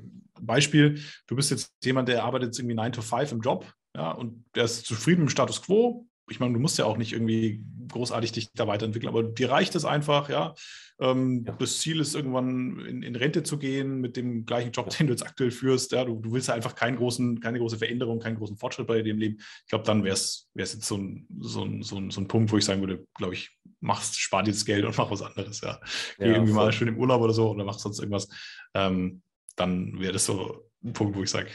Beispiel, 0.42 1.02
du 1.28 1.36
bist 1.36 1.52
jetzt 1.52 1.74
jemand, 1.84 2.08
der 2.08 2.24
arbeitet 2.24 2.58
irgendwie 2.58 2.76
9 2.76 2.94
to 2.94 3.02
5 3.02 3.34
im 3.34 3.42
Job, 3.42 3.66
ja, 3.96 4.12
und 4.12 4.46
der 4.54 4.66
ist 4.66 4.86
zufrieden 4.86 5.22
mit 5.22 5.30
dem 5.30 5.32
Status 5.32 5.62
quo, 5.62 6.06
ich 6.30 6.40
meine, 6.40 6.54
du 6.54 6.60
musst 6.60 6.78
ja 6.78 6.86
auch 6.86 6.98
nicht 6.98 7.14
irgendwie 7.14 7.64
großartig 7.90 8.32
dich 8.32 8.52
da 8.54 8.68
weiterentwickeln, 8.68 9.10
aber 9.10 9.24
dir 9.24 9.50
reicht 9.50 9.76
es 9.76 9.86
einfach, 9.86 10.30
ja. 10.30 10.56
Ähm, 10.98 11.44
ja. 11.46 11.54
Das 11.60 11.80
Ziel 11.80 12.00
ist, 12.00 12.16
irgendwann 12.16 12.80
in, 12.80 13.04
in, 13.04 13.16
Rente 13.16 13.44
zu 13.44 13.58
gehen 13.58 14.00
mit 14.00 14.16
dem 14.16 14.46
gleichen 14.46 14.72
Job, 14.72 14.90
den 14.98 15.08
du 15.08 15.14
jetzt 15.14 15.26
aktuell 15.26 15.52
führst. 15.52 15.92
Ja, 15.92 16.06
du, 16.06 16.20
du 16.20 16.32
willst 16.32 16.48
ja 16.48 16.54
einfach 16.54 16.74
keinen 16.74 16.98
großen, 16.98 17.42
keine 17.42 17.60
große 17.60 17.78
Veränderung, 17.78 18.20
keinen 18.20 18.38
großen 18.38 18.58
Fortschritt 18.58 18.88
bei 18.88 19.02
dir 19.02 19.12
im 19.12 19.20
Leben. 19.20 19.38
Ich 19.38 19.68
glaube, 19.68 19.84
dann 19.84 20.04
wäre 20.04 20.14
es 20.14 20.50
jetzt 20.56 20.82
so 20.84 20.98
ein, 20.98 21.28
so, 21.40 21.64
ein, 21.64 21.84
so, 21.84 21.98
ein, 21.98 22.12
so 22.12 22.22
ein 22.22 22.28
Punkt, 22.28 22.52
wo 22.52 22.58
ich 22.58 22.66
sagen 22.66 22.80
würde, 22.80 23.06
glaube 23.14 23.34
ich, 23.34 23.52
machst, 23.82 24.18
spar 24.20 24.44
dir 24.44 24.52
das 24.52 24.66
Geld 24.66 24.86
und 24.86 24.98
mach 24.98 25.12
was 25.12 25.22
anderes. 25.22 25.62
Ja. 25.62 25.80
Geh 26.18 26.28
ja, 26.28 26.34
irgendwie 26.34 26.54
voll. 26.54 26.66
mal 26.66 26.72
schön 26.72 26.88
im 26.88 26.98
Urlaub 26.98 27.22
oder 27.22 27.34
so 27.34 27.50
oder 27.52 27.66
mach 27.66 27.78
sonst 27.78 28.00
irgendwas. 28.00 28.28
Ähm, 28.74 29.22
dann 29.58 30.00
wäre 30.00 30.14
das 30.14 30.26
so 30.26 30.70
ein 30.84 30.94
Punkt, 30.94 31.16
wo 31.16 31.24
ich 31.24 31.30
sage, 31.30 31.50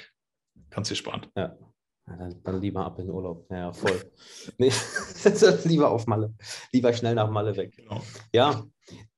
kannst 0.69 0.91
dir 0.91 0.97
sparen. 0.97 1.27
Ja. 1.35 1.57
Ja, 2.11 2.17
dann, 2.17 2.43
dann, 2.43 2.61
lieber 2.61 2.85
ab 2.85 2.99
in 2.99 3.07
den 3.07 3.15
Urlaub. 3.15 3.47
Ja, 3.51 3.73
voll. 3.73 4.11
nee, 4.59 4.73
lieber 5.65 5.91
auf 5.91 6.07
Malle. 6.07 6.35
Lieber 6.73 6.93
schnell 6.93 7.15
nach 7.15 7.31
Malle 7.31 7.57
weg. 7.57 7.77
Genau. 7.77 8.03
Ja. 8.33 8.65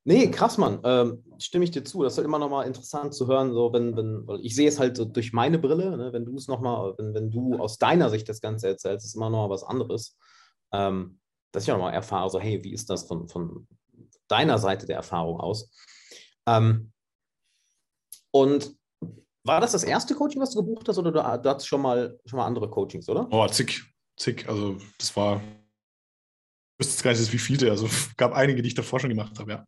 Nee, 0.05 0.31
krass, 0.31 0.59
Mann. 0.59 0.81
Ähm, 0.85 1.25
stimme 1.39 1.65
ich 1.65 1.71
dir 1.71 1.85
zu. 1.85 2.03
Das 2.03 2.15
ist 2.15 2.17
halt 2.19 2.27
immer 2.27 2.39
nochmal 2.39 2.67
interessant 2.67 3.15
zu 3.15 3.29
hören, 3.29 3.53
so 3.53 3.73
wenn, 3.73 3.97
wenn, 3.97 4.27
ich 4.43 4.55
sehe 4.55 4.69
es 4.69 4.79
halt 4.79 4.97
so 4.97 5.05
durch 5.05 5.33
meine 5.33 5.59
Brille, 5.59 5.97
ne, 5.97 6.13
wenn 6.13 6.25
du 6.25 6.35
es 6.35 6.49
nochmal, 6.49 6.95
wenn, 6.99 7.15
wenn 7.15 7.31
du 7.31 7.57
aus 7.57 7.79
deiner 7.79 8.11
Sicht 8.11 8.29
das 8.29 8.41
Ganze 8.41 8.69
erzählst, 8.69 9.07
ist 9.07 9.15
immer 9.15 9.31
nochmal 9.31 9.51
was 9.51 9.63
anderes. 9.65 10.19
Ähm, 10.73 11.21
dass 11.53 11.65
ich 11.65 11.73
auch 11.73 11.77
nochmal 11.77 11.95
erfahre, 11.95 12.31
so, 12.31 12.41
hey, 12.41 12.63
wie 12.65 12.73
ist 12.73 12.91
das 12.91 13.05
von, 13.05 13.29
von 13.29 13.69
deiner 14.27 14.59
Seite 14.59 14.87
der 14.87 14.97
Erfahrung 14.97 15.39
aus? 15.39 15.71
Ähm, 16.47 16.93
und 18.33 18.75
war 19.45 19.61
das 19.61 19.73
das 19.73 19.85
erste 19.85 20.15
Coaching, 20.15 20.41
was 20.41 20.51
du 20.51 20.61
gebucht 20.61 20.89
hast, 20.89 20.99
oder 20.99 21.11
du, 21.11 21.19
du 21.19 21.51
hattest 21.51 21.67
schon 21.67 21.83
mal, 21.83 22.19
schon 22.27 22.39
mal 22.39 22.47
andere 22.47 22.71
Coachings, 22.71 23.09
oder? 23.09 23.27
Oh, 23.31 23.47
zig, 23.49 23.83
zig. 24.17 24.49
Also 24.49 24.77
das 24.99 25.17
war 25.17 25.41
wüsste 26.83 27.03
gar 27.03 27.13
nicht, 27.13 27.33
wie 27.33 27.39
viele. 27.39 27.71
Also 27.71 27.89
gab 28.17 28.33
einige, 28.33 28.63
die 28.63 28.69
ich 28.69 28.75
davor 28.75 29.01
schon 29.01 29.11
gemacht 29.11 29.39
habe, 29.39 29.53
ja. 29.53 29.67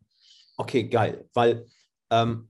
Okay, 0.57 0.87
geil. 0.87 1.27
Weil 1.33 1.65
ähm, 2.11 2.49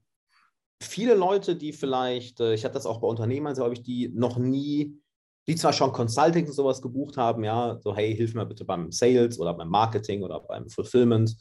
viele 0.82 1.16
Leute, 1.16 1.56
die 1.56 1.74
vielleicht, 1.74 2.40
äh, 2.40 2.54
ich 2.54 2.64
hatte 2.64 2.76
das 2.76 2.86
auch 2.86 3.00
bei 3.00 3.08
Unternehmern, 3.08 3.56
glaube 3.56 3.74
ich, 3.74 3.82
die 3.82 4.10
noch 4.10 4.38
nie, 4.38 5.00
die 5.48 5.56
zwar 5.56 5.74
schon 5.74 5.92
Consulting 5.92 6.48
und 6.48 6.54
sowas 6.54 6.82
gebucht 6.82 7.18
haben, 7.18 7.44
ja, 7.44 7.80
so 7.82 7.96
hey, 7.96 8.16
hilf 8.16 8.34
mir 8.34 8.46
bitte 8.46 8.66
beim 8.66 8.92
Sales 8.92 9.40
oder 9.40 9.54
beim 9.54 9.70
Marketing 9.70 10.24
oder 10.24 10.40
beim 10.40 10.70
Fulfillment, 10.70 11.36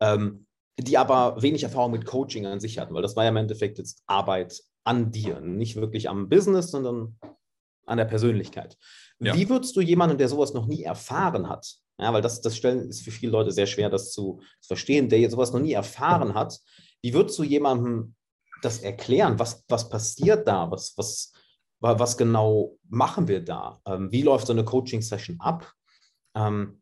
ähm, 0.00 0.46
die 0.78 0.96
aber 0.96 1.40
wenig 1.42 1.62
Erfahrung 1.62 1.92
mit 1.92 2.06
Coaching 2.06 2.46
an 2.46 2.60
sich 2.60 2.78
hatten, 2.78 2.94
weil 2.94 3.02
das 3.02 3.16
war 3.16 3.24
ja 3.24 3.30
im 3.30 3.36
Endeffekt 3.36 3.78
jetzt 3.78 4.02
Arbeit 4.06 4.62
an 4.84 5.10
dir, 5.10 5.40
nicht 5.40 5.76
wirklich 5.76 6.08
am 6.08 6.28
Business, 6.28 6.70
sondern 6.70 7.18
an 7.86 7.98
der 7.98 8.04
Persönlichkeit. 8.04 8.76
Ja. 9.18 9.34
Wie 9.34 9.48
würdest 9.48 9.76
du 9.76 9.80
jemanden, 9.80 10.18
der 10.18 10.28
sowas 10.28 10.54
noch 10.54 10.66
nie 10.66 10.82
erfahren 10.82 11.48
hat, 11.48 11.76
ja, 11.98 12.12
weil 12.12 12.22
das, 12.22 12.40
das 12.40 12.56
Stellen 12.56 12.88
ist 12.88 13.02
für 13.02 13.10
viele 13.10 13.32
Leute 13.32 13.52
sehr 13.52 13.66
schwer, 13.66 13.90
das 13.90 14.12
zu, 14.12 14.40
zu 14.60 14.68
verstehen, 14.68 15.08
der 15.08 15.28
sowas 15.30 15.52
noch 15.52 15.60
nie 15.60 15.72
erfahren 15.72 16.34
hat, 16.34 16.58
wie 17.02 17.12
würdest 17.12 17.38
du 17.38 17.42
jemandem 17.42 18.14
das 18.62 18.78
erklären? 18.78 19.38
Was, 19.38 19.64
was 19.68 19.88
passiert 19.88 20.46
da? 20.46 20.70
Was, 20.70 20.94
was, 20.96 21.32
was 21.80 22.16
genau 22.16 22.78
machen 22.88 23.28
wir 23.28 23.44
da? 23.44 23.80
Ähm, 23.86 24.10
wie 24.12 24.22
läuft 24.22 24.46
so 24.46 24.52
eine 24.52 24.64
Coaching-Session 24.64 25.40
ab? 25.40 25.70
Ähm, 26.34 26.80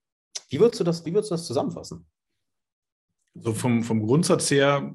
wie, 0.50 0.60
würdest 0.60 0.80
du 0.80 0.84
das, 0.84 1.04
wie 1.04 1.12
würdest 1.12 1.30
du 1.30 1.34
das 1.34 1.46
zusammenfassen? 1.46 2.06
So 3.34 3.52
vom, 3.54 3.82
vom 3.82 4.04
Grundsatz 4.04 4.50
her, 4.50 4.94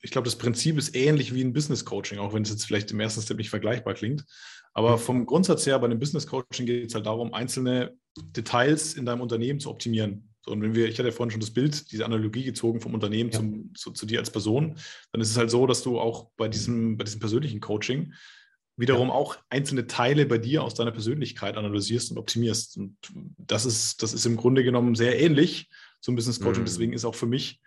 ich 0.00 0.10
glaube, 0.10 0.26
das 0.26 0.36
Prinzip 0.36 0.78
ist 0.78 0.94
ähnlich 0.94 1.34
wie 1.34 1.42
ein 1.42 1.52
Business 1.52 1.84
Coaching, 1.84 2.18
auch 2.18 2.32
wenn 2.32 2.42
es 2.42 2.50
jetzt 2.50 2.64
vielleicht 2.64 2.90
im 2.90 3.00
ersten 3.00 3.22
Step 3.22 3.36
nicht 3.36 3.50
vergleichbar 3.50 3.94
klingt. 3.94 4.24
Aber 4.72 4.92
mhm. 4.92 5.00
vom 5.00 5.26
Grundsatz 5.26 5.66
her, 5.66 5.78
bei 5.78 5.86
einem 5.86 5.98
Business 5.98 6.26
Coaching 6.26 6.66
geht 6.66 6.88
es 6.88 6.94
halt 6.94 7.06
darum, 7.06 7.32
einzelne 7.34 7.94
Details 8.16 8.94
in 8.94 9.06
deinem 9.06 9.20
Unternehmen 9.20 9.60
zu 9.60 9.70
optimieren. 9.70 10.30
Und 10.46 10.62
wenn 10.62 10.74
wir, 10.74 10.88
ich 10.88 10.98
hatte 10.98 11.08
ja 11.08 11.14
vorhin 11.14 11.30
schon 11.30 11.40
das 11.40 11.52
Bild, 11.52 11.90
diese 11.90 12.04
Analogie 12.04 12.44
gezogen 12.44 12.80
vom 12.80 12.94
Unternehmen 12.94 13.30
ja. 13.30 13.38
zum, 13.38 13.74
zu, 13.74 13.92
zu, 13.92 14.04
dir 14.04 14.18
als 14.18 14.30
Person, 14.30 14.76
dann 15.12 15.20
ist 15.20 15.30
es 15.30 15.36
halt 15.36 15.50
so, 15.50 15.66
dass 15.66 15.82
du 15.82 15.98
auch 15.98 16.30
bei 16.36 16.48
diesem, 16.48 16.98
bei 16.98 17.04
diesem 17.04 17.20
persönlichen 17.20 17.60
Coaching 17.60 18.12
wiederum 18.76 19.08
ja. 19.08 19.14
auch 19.14 19.36
einzelne 19.48 19.86
Teile 19.86 20.26
bei 20.26 20.38
dir 20.38 20.62
aus 20.62 20.74
deiner 20.74 20.90
Persönlichkeit 20.90 21.56
analysierst 21.56 22.10
und 22.10 22.18
optimierst. 22.18 22.76
Und 22.76 22.96
das 23.38 23.64
ist, 23.64 24.02
das 24.02 24.12
ist 24.12 24.26
im 24.26 24.36
Grunde 24.36 24.64
genommen 24.64 24.94
sehr 24.96 25.18
ähnlich 25.18 25.70
zum 26.00 26.16
Business 26.16 26.40
Coaching. 26.40 26.62
Mhm. 26.62 26.66
Deswegen 26.66 26.92
ist 26.92 27.04
auch 27.04 27.14
für 27.14 27.26
mich 27.26 27.60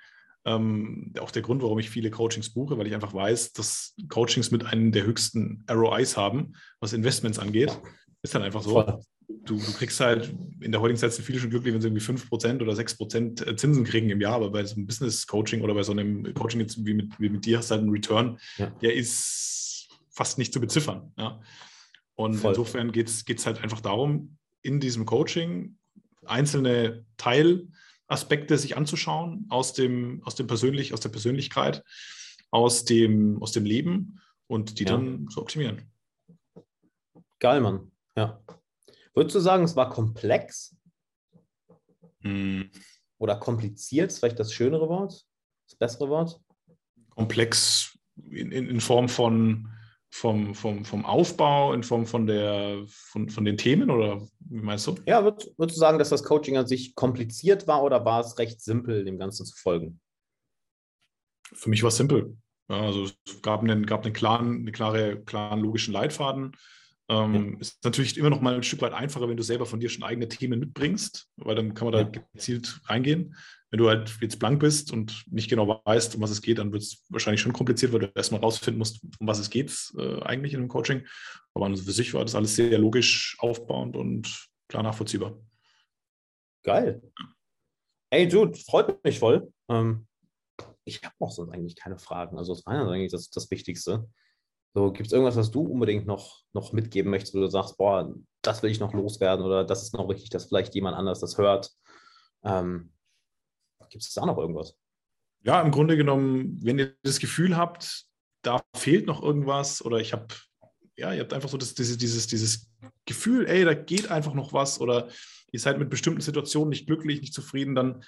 ähm, 0.47 1.11
auch 1.19 1.31
der 1.31 1.41
Grund, 1.41 1.61
warum 1.61 1.77
ich 1.77 1.89
viele 1.89 2.09
Coachings 2.09 2.53
buche, 2.53 2.77
weil 2.77 2.87
ich 2.87 2.95
einfach 2.95 3.13
weiß, 3.13 3.51
dass 3.51 3.93
Coachings 4.07 4.49
mit 4.49 4.65
einem 4.65 4.93
der 4.93 5.03
höchsten 5.03 5.65
ROIs 5.69 6.15
haben, 6.15 6.53
was 6.79 6.93
Investments 6.93 7.37
angeht. 7.37 7.77
Ist 8.23 8.33
dann 8.33 8.43
einfach 8.43 8.63
so. 8.63 9.01
Du, 9.27 9.57
du 9.57 9.73
kriegst 9.73 9.99
halt, 9.99 10.33
in 10.61 10.71
der 10.71 10.79
heutigen 10.79 10.97
Zeit 10.97 11.11
sind 11.11 11.25
viele 11.25 11.39
schon 11.39 11.49
glücklich, 11.49 11.73
wenn 11.73 11.81
sie 11.81 11.89
irgendwie 11.89 12.03
5% 12.03 12.61
oder 12.61 12.71
6% 12.71 13.45
äh, 13.45 13.55
Zinsen 13.57 13.83
kriegen 13.83 14.09
im 14.09 14.21
Jahr, 14.21 14.35
aber 14.35 14.49
bei 14.49 14.63
so 14.63 14.75
einem 14.75 14.87
Business-Coaching 14.87 15.61
oder 15.61 15.73
bei 15.73 15.83
so 15.83 15.91
einem 15.91 16.33
Coaching 16.33 16.61
jetzt 16.61 16.85
wie 16.85 16.93
mit, 16.93 17.19
wie 17.19 17.27
mit 17.27 17.45
dir 17.45 17.57
hast 17.57 17.69
du 17.69 17.75
halt 17.75 17.81
einen 17.83 17.91
Return, 17.91 18.39
ja. 18.57 18.67
der 18.81 18.95
ist 18.95 19.89
fast 20.09 20.37
nicht 20.37 20.53
zu 20.53 20.61
beziffern. 20.61 21.11
Ja. 21.17 21.41
Und 22.15 22.35
Voll. 22.35 22.51
insofern 22.51 22.93
geht 22.93 23.09
es 23.09 23.45
halt 23.45 23.61
einfach 23.61 23.81
darum, 23.81 24.37
in 24.61 24.79
diesem 24.79 25.05
Coaching 25.05 25.75
einzelne 26.25 27.05
Teilaspekte 28.07 28.57
sich 28.57 28.77
anzuschauen 28.77 29.45
aus 29.49 29.73
dem, 29.73 30.21
aus 30.23 30.35
dem 30.35 30.47
persönlich, 30.47 30.93
aus 30.93 31.01
der 31.01 31.09
Persönlichkeit, 31.09 31.83
aus 32.51 32.85
dem, 32.85 33.41
aus 33.41 33.51
dem 33.51 33.65
Leben 33.65 34.21
und 34.47 34.79
die 34.79 34.85
ja. 34.85 34.91
dann 34.91 35.27
zu 35.29 35.41
optimieren. 35.41 35.91
Geil, 37.39 37.61
Mann. 37.61 37.91
Ja. 38.15 38.41
Würdest 39.13 39.35
du 39.35 39.39
sagen, 39.39 39.63
es 39.63 39.75
war 39.75 39.89
komplex? 39.89 40.75
Hm. 42.21 42.71
Oder 43.19 43.35
kompliziert, 43.35 44.11
ist 44.11 44.19
vielleicht 44.19 44.39
das 44.39 44.53
schönere 44.53 44.87
Wort, 44.87 45.25
das 45.67 45.75
bessere 45.75 46.09
Wort? 46.09 46.39
Komplex 47.09 47.97
in, 48.15 48.51
in, 48.51 48.67
in 48.69 48.79
Form 48.79 49.09
von 49.09 49.71
vom, 50.17 50.55
vom, 50.55 50.83
vom 50.83 51.05
Aufbau, 51.05 51.73
in 51.73 51.83
Form 51.83 52.07
von, 52.07 52.25
der, 52.25 52.83
von, 52.87 53.29
von 53.29 53.45
den 53.45 53.55
Themen 53.55 53.91
oder 53.91 54.27
wie 54.39 54.61
meinst 54.61 54.87
du? 54.87 54.95
Ja, 55.05 55.23
würd, 55.23 55.53
würdest 55.57 55.77
du 55.77 55.79
sagen, 55.79 55.99
dass 55.99 56.09
das 56.09 56.23
Coaching 56.23 56.57
an 56.57 56.65
sich 56.65 56.95
kompliziert 56.95 57.67
war 57.67 57.83
oder 57.83 58.03
war 58.03 58.21
es 58.21 58.39
recht 58.39 58.59
simpel, 58.61 59.05
dem 59.05 59.19
Ganzen 59.19 59.45
zu 59.45 59.55
folgen? 59.55 59.99
Für 61.53 61.69
mich 61.69 61.83
war 61.83 61.89
es 61.89 61.97
simpel. 61.97 62.35
Ja, 62.67 62.81
also 62.81 63.03
es 63.03 63.41
gab 63.43 63.61
einen, 63.61 63.85
gab 63.85 64.05
einen 64.05 64.13
klaren, 64.13 64.61
eine 64.61 64.71
klare, 64.71 65.21
klaren 65.23 65.59
logischen 65.59 65.93
Leitfaden. 65.93 66.57
Ähm, 67.09 67.53
ja. 67.53 67.59
Ist 67.59 67.83
natürlich 67.83 68.17
immer 68.17 68.31
noch 68.31 68.41
mal 68.41 68.55
ein 68.55 68.63
Stück 68.63 68.81
weit 68.81 68.93
einfacher, 68.93 69.29
wenn 69.29 69.37
du 69.37 69.43
selber 69.43 69.67
von 69.67 69.79
dir 69.79 69.89
schon 69.89 70.03
eigene 70.03 70.27
Themen 70.27 70.59
mitbringst, 70.59 71.29
weil 71.37 71.55
dann 71.55 71.75
kann 71.75 71.91
man 71.91 71.93
da 71.93 72.21
gezielt 72.33 72.81
reingehen. 72.85 73.35
Wenn 73.69 73.79
du 73.79 73.89
halt 73.89 74.17
jetzt 74.21 74.39
blank 74.39 74.59
bist 74.59 74.93
und 74.93 75.25
nicht 75.29 75.49
genau 75.49 75.81
weißt, 75.83 76.15
um 76.15 76.21
was 76.21 76.31
es 76.31 76.41
geht, 76.41 76.57
dann 76.57 76.71
wird 76.71 76.83
es 76.83 77.05
wahrscheinlich 77.09 77.41
schon 77.41 77.53
kompliziert, 77.53 77.91
weil 77.91 77.99
du 77.99 78.11
erstmal 78.15 78.39
rausfinden 78.41 78.79
musst, 78.79 79.01
um 79.19 79.27
was 79.27 79.39
es 79.39 79.49
geht 79.49 79.93
äh, 79.97 80.21
eigentlich 80.21 80.53
in 80.53 80.59
einem 80.59 80.69
Coaching. 80.69 81.05
Aber 81.53 81.67
für 81.75 81.91
sich 81.91 82.13
war 82.13 82.23
das 82.23 82.35
alles 82.35 82.55
sehr 82.55 82.77
logisch 82.77 83.35
aufbauend 83.39 83.97
und 83.97 84.47
klar 84.69 84.83
nachvollziehbar. 84.83 85.37
Geil. 86.63 87.01
Ey, 88.09 88.27
Dude, 88.27 88.57
freut 88.57 89.03
mich 89.03 89.19
voll. 89.19 89.51
Ähm, 89.69 90.07
ich 90.85 91.03
habe 91.03 91.15
auch 91.19 91.31
sonst 91.31 91.51
eigentlich 91.51 91.75
keine 91.75 91.97
Fragen. 91.97 92.37
Also, 92.37 92.53
das 92.53 92.65
war 92.65 92.73
eigentlich 92.73 93.11
das, 93.11 93.29
das 93.29 93.51
Wichtigste. 93.51 94.09
So, 94.73 94.91
gibt 94.91 95.07
es 95.07 95.13
irgendwas, 95.13 95.35
was 95.35 95.51
du 95.51 95.61
unbedingt 95.61 96.05
noch, 96.05 96.43
noch 96.53 96.71
mitgeben 96.71 97.11
möchtest, 97.11 97.33
wo 97.33 97.39
du 97.39 97.47
sagst, 97.47 97.77
boah, 97.77 98.13
das 98.41 98.63
will 98.63 98.69
ich 98.69 98.79
noch 98.79 98.93
loswerden 98.93 99.45
oder 99.45 99.63
das 99.65 99.83
ist 99.83 99.93
noch 99.93 100.07
wichtig, 100.07 100.29
dass 100.29 100.45
vielleicht 100.45 100.75
jemand 100.75 100.95
anders 100.95 101.19
das 101.19 101.37
hört? 101.37 101.71
Ähm, 102.43 102.93
gibt 103.89 104.03
es 104.03 104.13
da 104.13 104.25
noch 104.25 104.37
irgendwas? 104.37 104.75
Ja, 105.43 105.61
im 105.61 105.71
Grunde 105.71 105.97
genommen, 105.97 106.59
wenn 106.61 106.79
ihr 106.79 106.95
das 107.03 107.19
Gefühl 107.19 107.55
habt, 107.55 108.05
da 108.41 108.61
fehlt 108.75 109.07
noch 109.07 109.21
irgendwas 109.21 109.83
oder 109.83 109.97
ich 109.97 110.13
habe, 110.13 110.27
ja, 110.95 111.13
ihr 111.13 111.21
habt 111.21 111.33
einfach 111.33 111.49
so 111.49 111.57
das, 111.57 111.73
dieses, 111.73 111.97
dieses, 111.97 112.27
dieses 112.27 112.69
Gefühl, 113.05 113.47
ey, 113.47 113.63
da 113.65 113.73
geht 113.73 114.09
einfach 114.09 114.33
noch 114.33 114.53
was 114.53 114.79
oder 114.81 115.09
ihr 115.51 115.59
seid 115.59 115.79
mit 115.79 115.89
bestimmten 115.89 116.21
Situationen 116.21 116.69
nicht 116.69 116.87
glücklich, 116.87 117.21
nicht 117.21 117.33
zufrieden, 117.33 117.75
dann, 117.75 118.03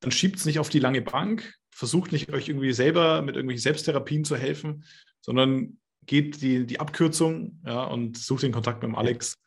dann 0.00 0.10
schiebt 0.10 0.36
es 0.36 0.44
nicht 0.44 0.58
auf 0.58 0.68
die 0.68 0.78
lange 0.78 1.02
Bank, 1.02 1.54
versucht 1.70 2.12
nicht 2.12 2.32
euch 2.32 2.48
irgendwie 2.48 2.72
selber 2.72 3.22
mit 3.22 3.36
irgendwelchen 3.36 3.62
Selbsttherapien 3.62 4.24
zu 4.24 4.36
helfen, 4.36 4.84
sondern 5.20 5.78
geht 6.06 6.40
die, 6.40 6.66
die 6.66 6.80
Abkürzung 6.80 7.60
ja, 7.66 7.84
und 7.84 8.16
sucht 8.16 8.44
den 8.44 8.52
Kontakt 8.52 8.82
mit 8.82 8.90
dem 8.90 8.96
Alex. 8.96 9.38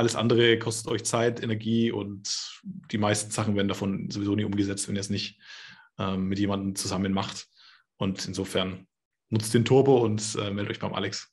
Alles 0.00 0.16
andere 0.16 0.58
kostet 0.58 0.90
euch 0.90 1.04
Zeit, 1.04 1.42
Energie 1.42 1.92
und 1.92 2.58
die 2.90 2.96
meisten 2.96 3.30
Sachen 3.30 3.54
werden 3.54 3.68
davon 3.68 4.10
sowieso 4.10 4.34
nie 4.34 4.44
umgesetzt, 4.44 4.88
wenn 4.88 4.94
ihr 4.94 5.02
es 5.02 5.10
nicht 5.10 5.38
ähm, 5.98 6.24
mit 6.24 6.38
jemandem 6.38 6.74
zusammen 6.74 7.12
macht. 7.12 7.48
Und 7.98 8.26
insofern 8.26 8.86
nutzt 9.28 9.52
den 9.52 9.66
Turbo 9.66 9.98
und 10.02 10.38
äh, 10.40 10.50
meldet 10.52 10.70
euch 10.70 10.78
beim 10.78 10.94
Alex. 10.94 11.30